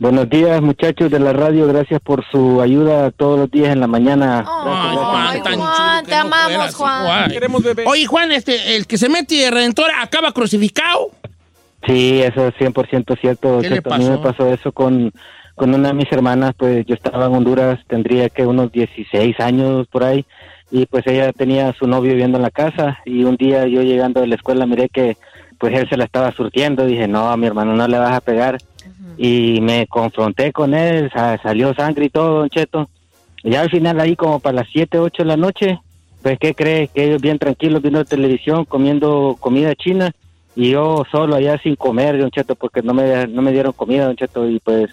[0.00, 1.68] Buenos días, muchachos de la radio.
[1.68, 4.44] Gracias por su ayuda todos los días en la mañana.
[4.44, 7.30] Ay, Juan, tan Juan, te amamos, Juan.
[7.30, 7.84] Queremos bebé.
[7.86, 11.10] Oye, Juan, este, el que se mete de redentor acaba crucificado.
[11.86, 13.60] Sí, eso es 100% cierto.
[13.60, 13.94] ¿Qué le Cheto.
[13.94, 14.36] A mí me pasó?
[14.36, 15.12] pasó eso con,
[15.54, 16.54] con una de mis hermanas.
[16.56, 20.26] Pues yo estaba en Honduras, tendría que unos 16 años por ahí.
[20.72, 22.98] Y pues ella tenía a su novio viviendo en la casa.
[23.04, 25.16] Y un día yo llegando de la escuela miré que
[25.58, 26.84] pues él se la estaba surtiendo.
[26.84, 28.58] Dije, no, a mi hermano no le vas a pegar.
[29.18, 32.88] Y me confronté con él, sa- salió sangre y todo, don Cheto.
[33.42, 35.78] Y ya al final ahí como para las 7, 8 de la noche,
[36.22, 36.88] pues ¿qué cree?
[36.88, 40.12] Que ellos bien tranquilos viendo televisión, comiendo comida china
[40.56, 44.06] y yo solo allá sin comer, don Cheto, porque no me, no me dieron comida,
[44.06, 44.88] don Cheto, y pues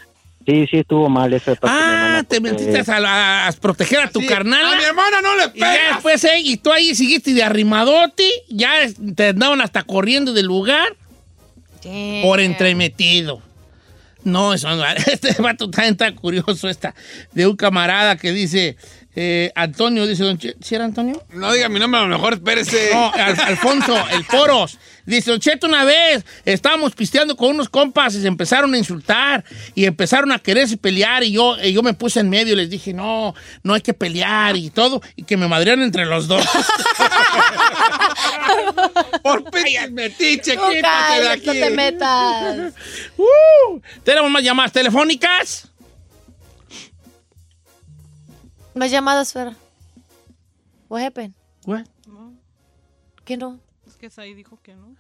[0.46, 4.26] sí, sí estuvo mal eso Ah, te porque- metiste a, la- a proteger a tu
[4.26, 4.74] carnal.
[4.74, 5.94] A mi hermana no le Y ya pegas.
[5.94, 8.72] después, eh, y tú ahí seguiste de arrimadote, ya
[9.16, 10.90] te andaban hasta corriendo del lugar
[12.24, 13.42] por entremetido.
[14.24, 14.84] No, eso no.
[15.08, 16.94] Este vato está curioso esta,
[17.34, 18.78] de un camarada que dice,
[19.16, 21.24] eh, Antonio, dice, don Che- ¿sí era Antonio?
[21.34, 22.92] No diga mi nombre, a lo mejor espérese.
[22.94, 24.78] No, Al- Alfonso, el Poros.
[25.04, 29.44] Dice, Don Cheto, una vez estábamos pisteando con unos compas y se empezaron a insultar
[29.74, 32.70] y empezaron a quererse pelear y yo, y yo me puse en medio y les
[32.70, 33.34] dije, no,
[33.64, 36.46] no hay que pelear y todo, y que me madrearon entre los dos.
[39.24, 39.44] Por
[39.92, 41.48] metiche, Tú quítate de aquí.
[41.48, 42.74] no te metas.
[43.18, 45.68] Uh, ¿Tenemos más llamadas telefónicas?
[48.74, 49.54] Más llamadas, Fer.
[50.90, 51.34] What happened?
[51.66, 51.86] What?
[53.26, 53.60] ¿Qué no?
[53.86, 54.96] Es que Saí dijo que no.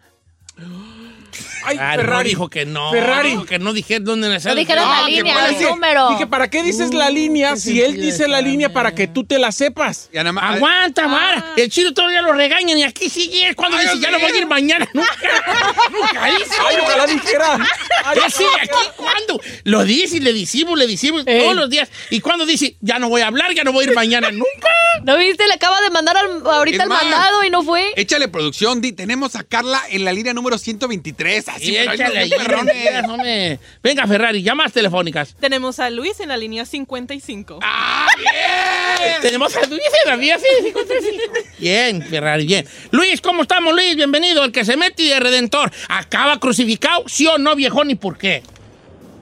[1.63, 2.29] Ay, Ah, no, Ferrari.
[2.29, 2.91] dijo que no.
[2.91, 3.29] Ferrari.
[3.29, 6.09] Dijo que no dije dónde le No dijeron la línea, el número.
[6.09, 9.37] Dije, ¿para qué dices la línea si él dice la línea para que tú te
[9.37, 10.09] la sepas?
[10.11, 11.53] Ya nada más- Aguanta, Mara.
[11.55, 13.53] El chino todavía lo regañan y aquí sigue.
[13.55, 14.87] Cuando dice, ya no voy a ir mañana.
[14.91, 15.11] Nunca.
[15.91, 16.55] Nunca dice.
[16.67, 17.57] Ay, ojalá dijera.
[18.05, 18.89] Ay, Ya sigue aquí.
[18.97, 19.39] ¿Cuándo?
[19.63, 21.89] Lo dice y le decimos, le decimos todos los días.
[22.09, 24.31] Y cuando dice, ya no voy a hablar, ya no voy a ir mañana.
[24.31, 24.69] Nunca.
[25.03, 25.45] ¿No viste?
[25.47, 27.93] Le acaba de mandar al- ahorita Es el más, mandado y no fue.
[27.95, 28.91] Échale producción, di.
[28.93, 31.47] Tenemos a Carla en la línea número 123.
[31.49, 33.03] Así, échale perrones.
[33.07, 33.59] hombre.
[33.81, 35.35] Venga, Ferrari, llamadas telefónicas.
[35.39, 37.59] Tenemos a Luis en la línea 55.
[37.61, 39.21] ¡Ah, bien!
[39.21, 41.33] Tenemos a Luis en la vía 535.
[41.59, 42.65] Bien, Ferrari, bien.
[42.91, 43.95] Luis, ¿cómo estamos, Luis?
[43.95, 45.71] Bienvenido, el que se mete y de Redentor.
[45.89, 47.03] ¿Acaba crucificado?
[47.07, 47.89] ¿Sí o no, viejón?
[47.91, 48.43] ¿Y por qué?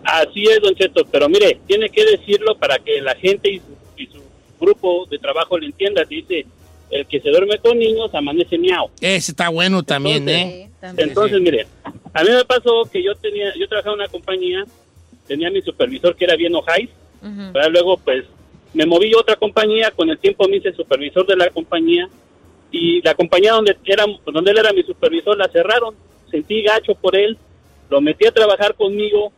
[0.04, 3.78] Así es, Don Cheto, pero mire, tiene que decirlo para que la gente y su,
[3.98, 4.24] y su
[4.60, 6.04] grupo de trabajo le entienda.
[6.04, 6.46] Dice,
[6.90, 8.90] el que se duerme con niños amanece miau.
[9.00, 10.70] Ese está bueno también, ¿eh?
[10.98, 11.68] Entonces, mire,
[12.14, 14.64] a mí me pasó que yo tenía, yo trabajaba en una compañía,
[15.28, 16.90] tenía mi supervisor que era bien ojais,
[17.54, 18.26] pero luego pues
[18.74, 22.08] me moví a otra compañía, con el tiempo me hice supervisor de la compañía
[22.72, 25.96] y la compañía donde era, donde él era mi supervisor la cerraron,
[26.30, 27.38] sentí gacho por él,
[27.90, 29.32] lo metí a trabajar conmigo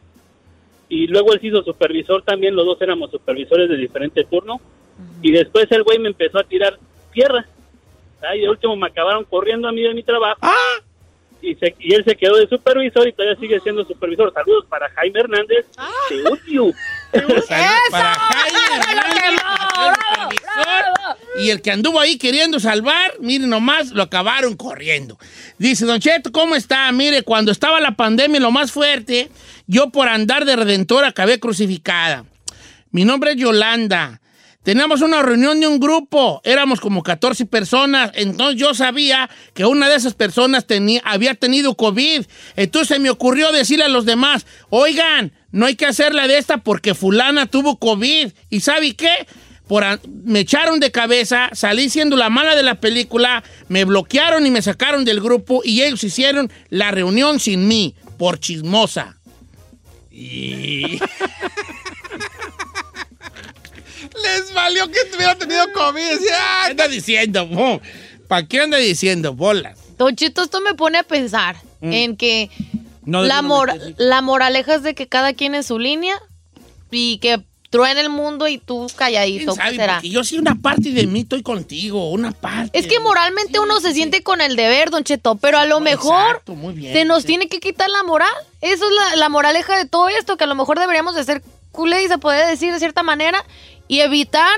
[0.89, 4.59] y luego él se hizo supervisor también, los dos éramos supervisores de diferente turno.
[5.21, 6.77] Y después el güey me empezó a tirar
[7.11, 7.45] tierra.
[8.21, 10.39] Ah, Y de último me acabaron corriendo a mí de mi trabajo.
[11.41, 14.31] Y, se- y él se quedó de supervisor y todavía sigue siendo supervisor.
[14.31, 15.65] Saludos para Jaime Hernández
[16.09, 16.73] de UTIU.
[17.91, 19.41] Para Jaime Hernández,
[21.43, 25.17] Y el que anduvo ahí queriendo salvar, mire nomás, lo acabaron corriendo.
[25.57, 26.91] Dice, Don Cheto, ¿cómo está?
[26.91, 29.29] Mire, cuando estaba la pandemia lo más fuerte,
[29.67, 32.23] yo por andar de redentor acabé crucificada.
[32.91, 34.20] Mi nombre es Yolanda.
[34.63, 39.89] Teníamos una reunión de un grupo, éramos como 14 personas, entonces yo sabía que una
[39.89, 42.25] de esas personas tenía, había tenido COVID.
[42.55, 46.57] Entonces se me ocurrió decirle a los demás, oigan, no hay que hacerla de esta
[46.57, 48.31] porque fulana tuvo COVID.
[48.51, 49.25] ¿Y sabe qué?
[49.67, 49.83] Por
[50.25, 54.61] me echaron de cabeza, salí siendo la mala de la película, me bloquearon y me
[54.61, 59.17] sacaron del grupo y ellos hicieron la reunión sin mí, por chismosa.
[60.11, 60.99] Y...
[64.23, 66.01] Les valió que hubiera tenido COVID.
[66.01, 67.81] Decía, "Ah, ¿Qué anda diciendo?
[68.27, 69.77] ¿Para qué anda diciendo bolas?
[69.97, 71.93] Don Cheto, esto me pone a pensar Mm.
[71.93, 72.49] en que
[73.03, 73.95] No la, debieron mor- meterse.
[73.97, 76.15] la moraleja es de que cada quien en su línea
[76.91, 79.53] y que truene el mundo y tú calladito.
[79.53, 79.71] ¿Quién sabe?
[79.71, 79.93] ¿qué será?
[79.95, 82.77] Porque yo sí una parte de mí estoy contigo, una parte.
[82.77, 86.25] Es que moralmente uno se siente con el deber, Don Cheto, pero a lo mejor
[86.31, 87.27] Exacto, muy bien, se nos sí.
[87.27, 88.29] tiene que quitar la moral.
[88.61, 91.41] Eso es la, la moraleja de todo esto, que a lo mejor deberíamos de ser
[91.71, 93.41] culé y se puede decir de cierta manera
[93.91, 94.49] y evitar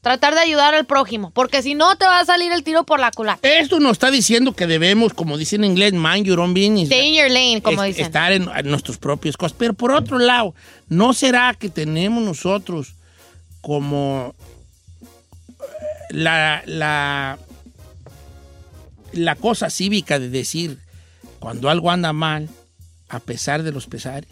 [0.00, 2.98] tratar de ayudar al prójimo, porque si no te va a salir el tiro por
[2.98, 3.46] la culata.
[3.48, 6.88] Esto nos está diciendo que debemos, como dicen en inglés, mind your own business.
[6.88, 8.06] Stay in your lane, como es- dicen.
[8.06, 9.54] Estar en, en nuestras propias cosas.
[9.56, 10.54] Pero por otro lado,
[10.88, 12.94] ¿no será que tenemos nosotros
[13.60, 14.34] como
[16.10, 17.38] la, la,
[19.12, 20.78] la cosa cívica de decir
[21.38, 22.48] cuando algo anda mal,
[23.08, 24.28] a pesar de los pesares?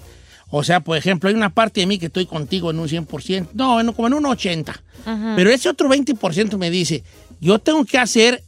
[0.50, 3.48] O sea, por ejemplo, hay una parte de mí que estoy contigo en un 100%,
[3.54, 4.80] no, en- como en un 80%.
[5.04, 5.34] Ajá.
[5.36, 7.04] Pero ese otro 20% me dice,
[7.40, 8.42] yo tengo que hacer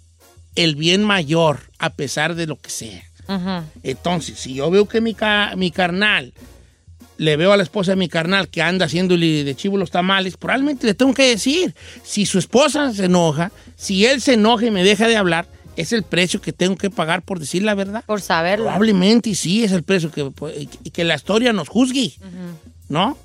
[0.55, 3.03] el bien mayor a pesar de lo que sea.
[3.29, 3.65] Ajá.
[3.83, 6.33] Entonces, si yo veo que mi, ca- mi carnal,
[7.19, 10.37] le veo a la esposa de mi carnal que anda haciéndole de chivo los tamales,
[10.39, 11.75] probablemente le tengo que decir.
[12.03, 15.47] Si su esposa se enoja, si él se enoja y me deja de hablar,
[15.81, 18.05] es el precio que tengo que pagar por decir la verdad.
[18.07, 18.67] Por saberlo.
[18.67, 20.31] Probablemente y sí es el precio que,
[20.85, 22.13] y que la historia nos juzgue,
[22.89, 23.17] ¿no?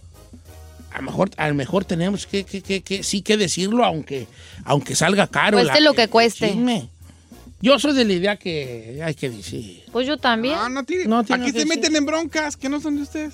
[0.92, 4.28] A lo mejor, a lo mejor tenemos que, que- que- que sí que decirlo, aunque,
[4.64, 5.58] aunque salga caro.
[5.58, 6.50] Cueste lo que cueste.
[6.52, 6.88] chisme.
[7.62, 9.84] Yo soy de la idea que hay que decir.
[9.92, 10.56] Pues yo también.
[10.56, 11.06] No, no tiene.
[11.06, 13.34] No tiene Aquí se meten en broncas que no son de ustedes.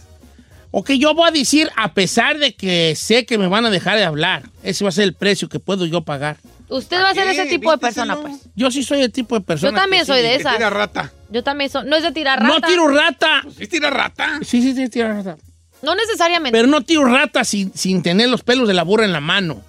[0.72, 3.70] O que yo voy a decir a pesar de que sé que me van a
[3.70, 4.44] dejar de hablar.
[4.64, 6.38] Ese va a ser el precio que puedo yo pagar.
[6.72, 8.38] Usted va a ser ese tipo de persona, pues.
[8.56, 9.72] Yo sí soy el tipo de persona.
[9.72, 10.56] Yo también sí, soy de esas.
[10.56, 11.12] Tira rata.
[11.30, 11.86] Yo también soy.
[11.86, 12.60] No es de tirar rata.
[12.60, 13.42] No tiro rata.
[13.58, 14.40] ¿Sí tira rata?
[14.42, 15.38] Sí, sí, sí, tiro rata.
[15.82, 16.58] No necesariamente.
[16.58, 19.62] Pero no tiro rata sin, sin tener los pelos de la burra en la mano.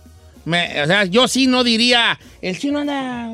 [0.45, 3.27] Me- o sea, yo sí no diría, el chino anda,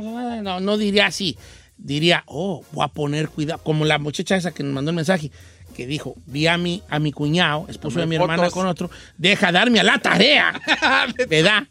[0.42, 1.36] no, no diría así.
[1.76, 3.62] Diría, oh, voy a poner cuidado.
[3.62, 5.30] Como la muchacha esa que nos mandó el mensaje,
[5.78, 9.52] que dijo, vi a mi, a mi cuñado, esposo de mi hermana con otro, deja
[9.52, 10.60] darme a la tarea,
[11.30, 11.68] ¿verdad?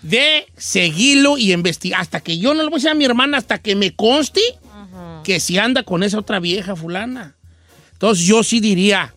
[0.00, 2.00] De seguirlo y investigar.
[2.00, 4.40] Hasta que yo no le voy a decir a mi hermana, hasta que me conste
[5.24, 7.34] que si anda con esa otra vieja fulana.
[7.94, 9.12] Entonces yo sí diría,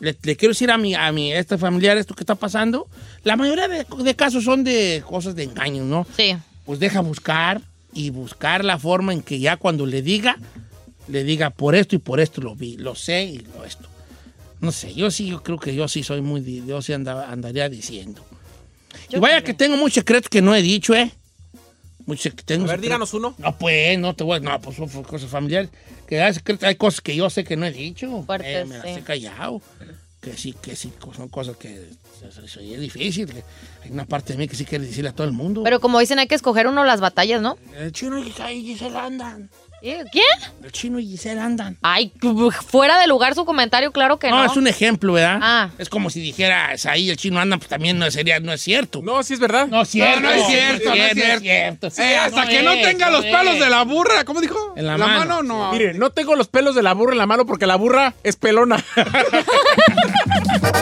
[0.00, 2.88] le, le quiero decir a mi, a mi este familiar esto que está pasando.
[3.22, 6.08] La mayoría de, de casos son de cosas de engaño, ¿no?
[6.16, 6.36] Sí.
[6.66, 7.60] Pues deja buscar
[7.94, 10.38] y buscar la forma en que ya cuando le diga,
[11.08, 13.88] le diga por esto y por esto lo vi, lo sé y lo esto.
[14.60, 17.68] No sé, yo sí, yo creo que yo sí soy muy, yo sí andaba- andaría
[17.68, 18.24] diciendo.
[19.08, 21.10] y vaya que tengo muchos secretos que no he dicho, ¿eh?
[22.06, 22.82] Muchos que tengo A ver, secretos.
[22.82, 23.34] díganos uno.
[23.38, 24.40] No, pues, no te voy a...
[24.40, 25.70] No, pues son cosas familiares.
[26.06, 28.22] Que hay, secretos, hay cosas que yo sé que no he dicho.
[28.24, 28.90] Fuertes, Eh, me las sí.
[28.98, 29.62] he callado.
[30.20, 31.88] Que sí, que sí, son cosas que...
[32.24, 33.26] es difícil.
[33.26, 33.42] que
[33.84, 35.62] Hay una parte de mí que sí quiere decirle a todo el mundo.
[35.64, 37.56] Pero como dicen, hay que escoger uno las batallas, ¿no?
[37.76, 39.50] El chino y y Gisela andan.
[39.84, 40.04] ¿Eh?
[40.12, 40.24] ¿Quién?
[40.62, 41.76] El chino y Gisela andan.
[41.82, 42.12] Ay,
[42.68, 44.38] fuera de lugar su comentario, claro que no.
[44.38, 45.40] No, es un ejemplo, ¿verdad?
[45.42, 45.70] Ah.
[45.76, 49.00] Es como si dijeras ahí el chino anda, pues también no sería, no es cierto.
[49.02, 49.66] No, sí es verdad.
[49.66, 50.20] No es cierto.
[50.20, 51.40] No, no es cierto, no es cierto.
[51.40, 51.88] cierto.
[52.00, 53.34] Eh, hasta que no es, tenga los es.
[53.34, 54.24] pelos de la burra.
[54.24, 54.74] ¿Cómo dijo?
[54.76, 55.42] En la mano.
[55.42, 55.72] no.
[55.72, 58.36] Mire, no tengo los pelos de la burra en la mano porque la burra es
[58.36, 58.84] pelona.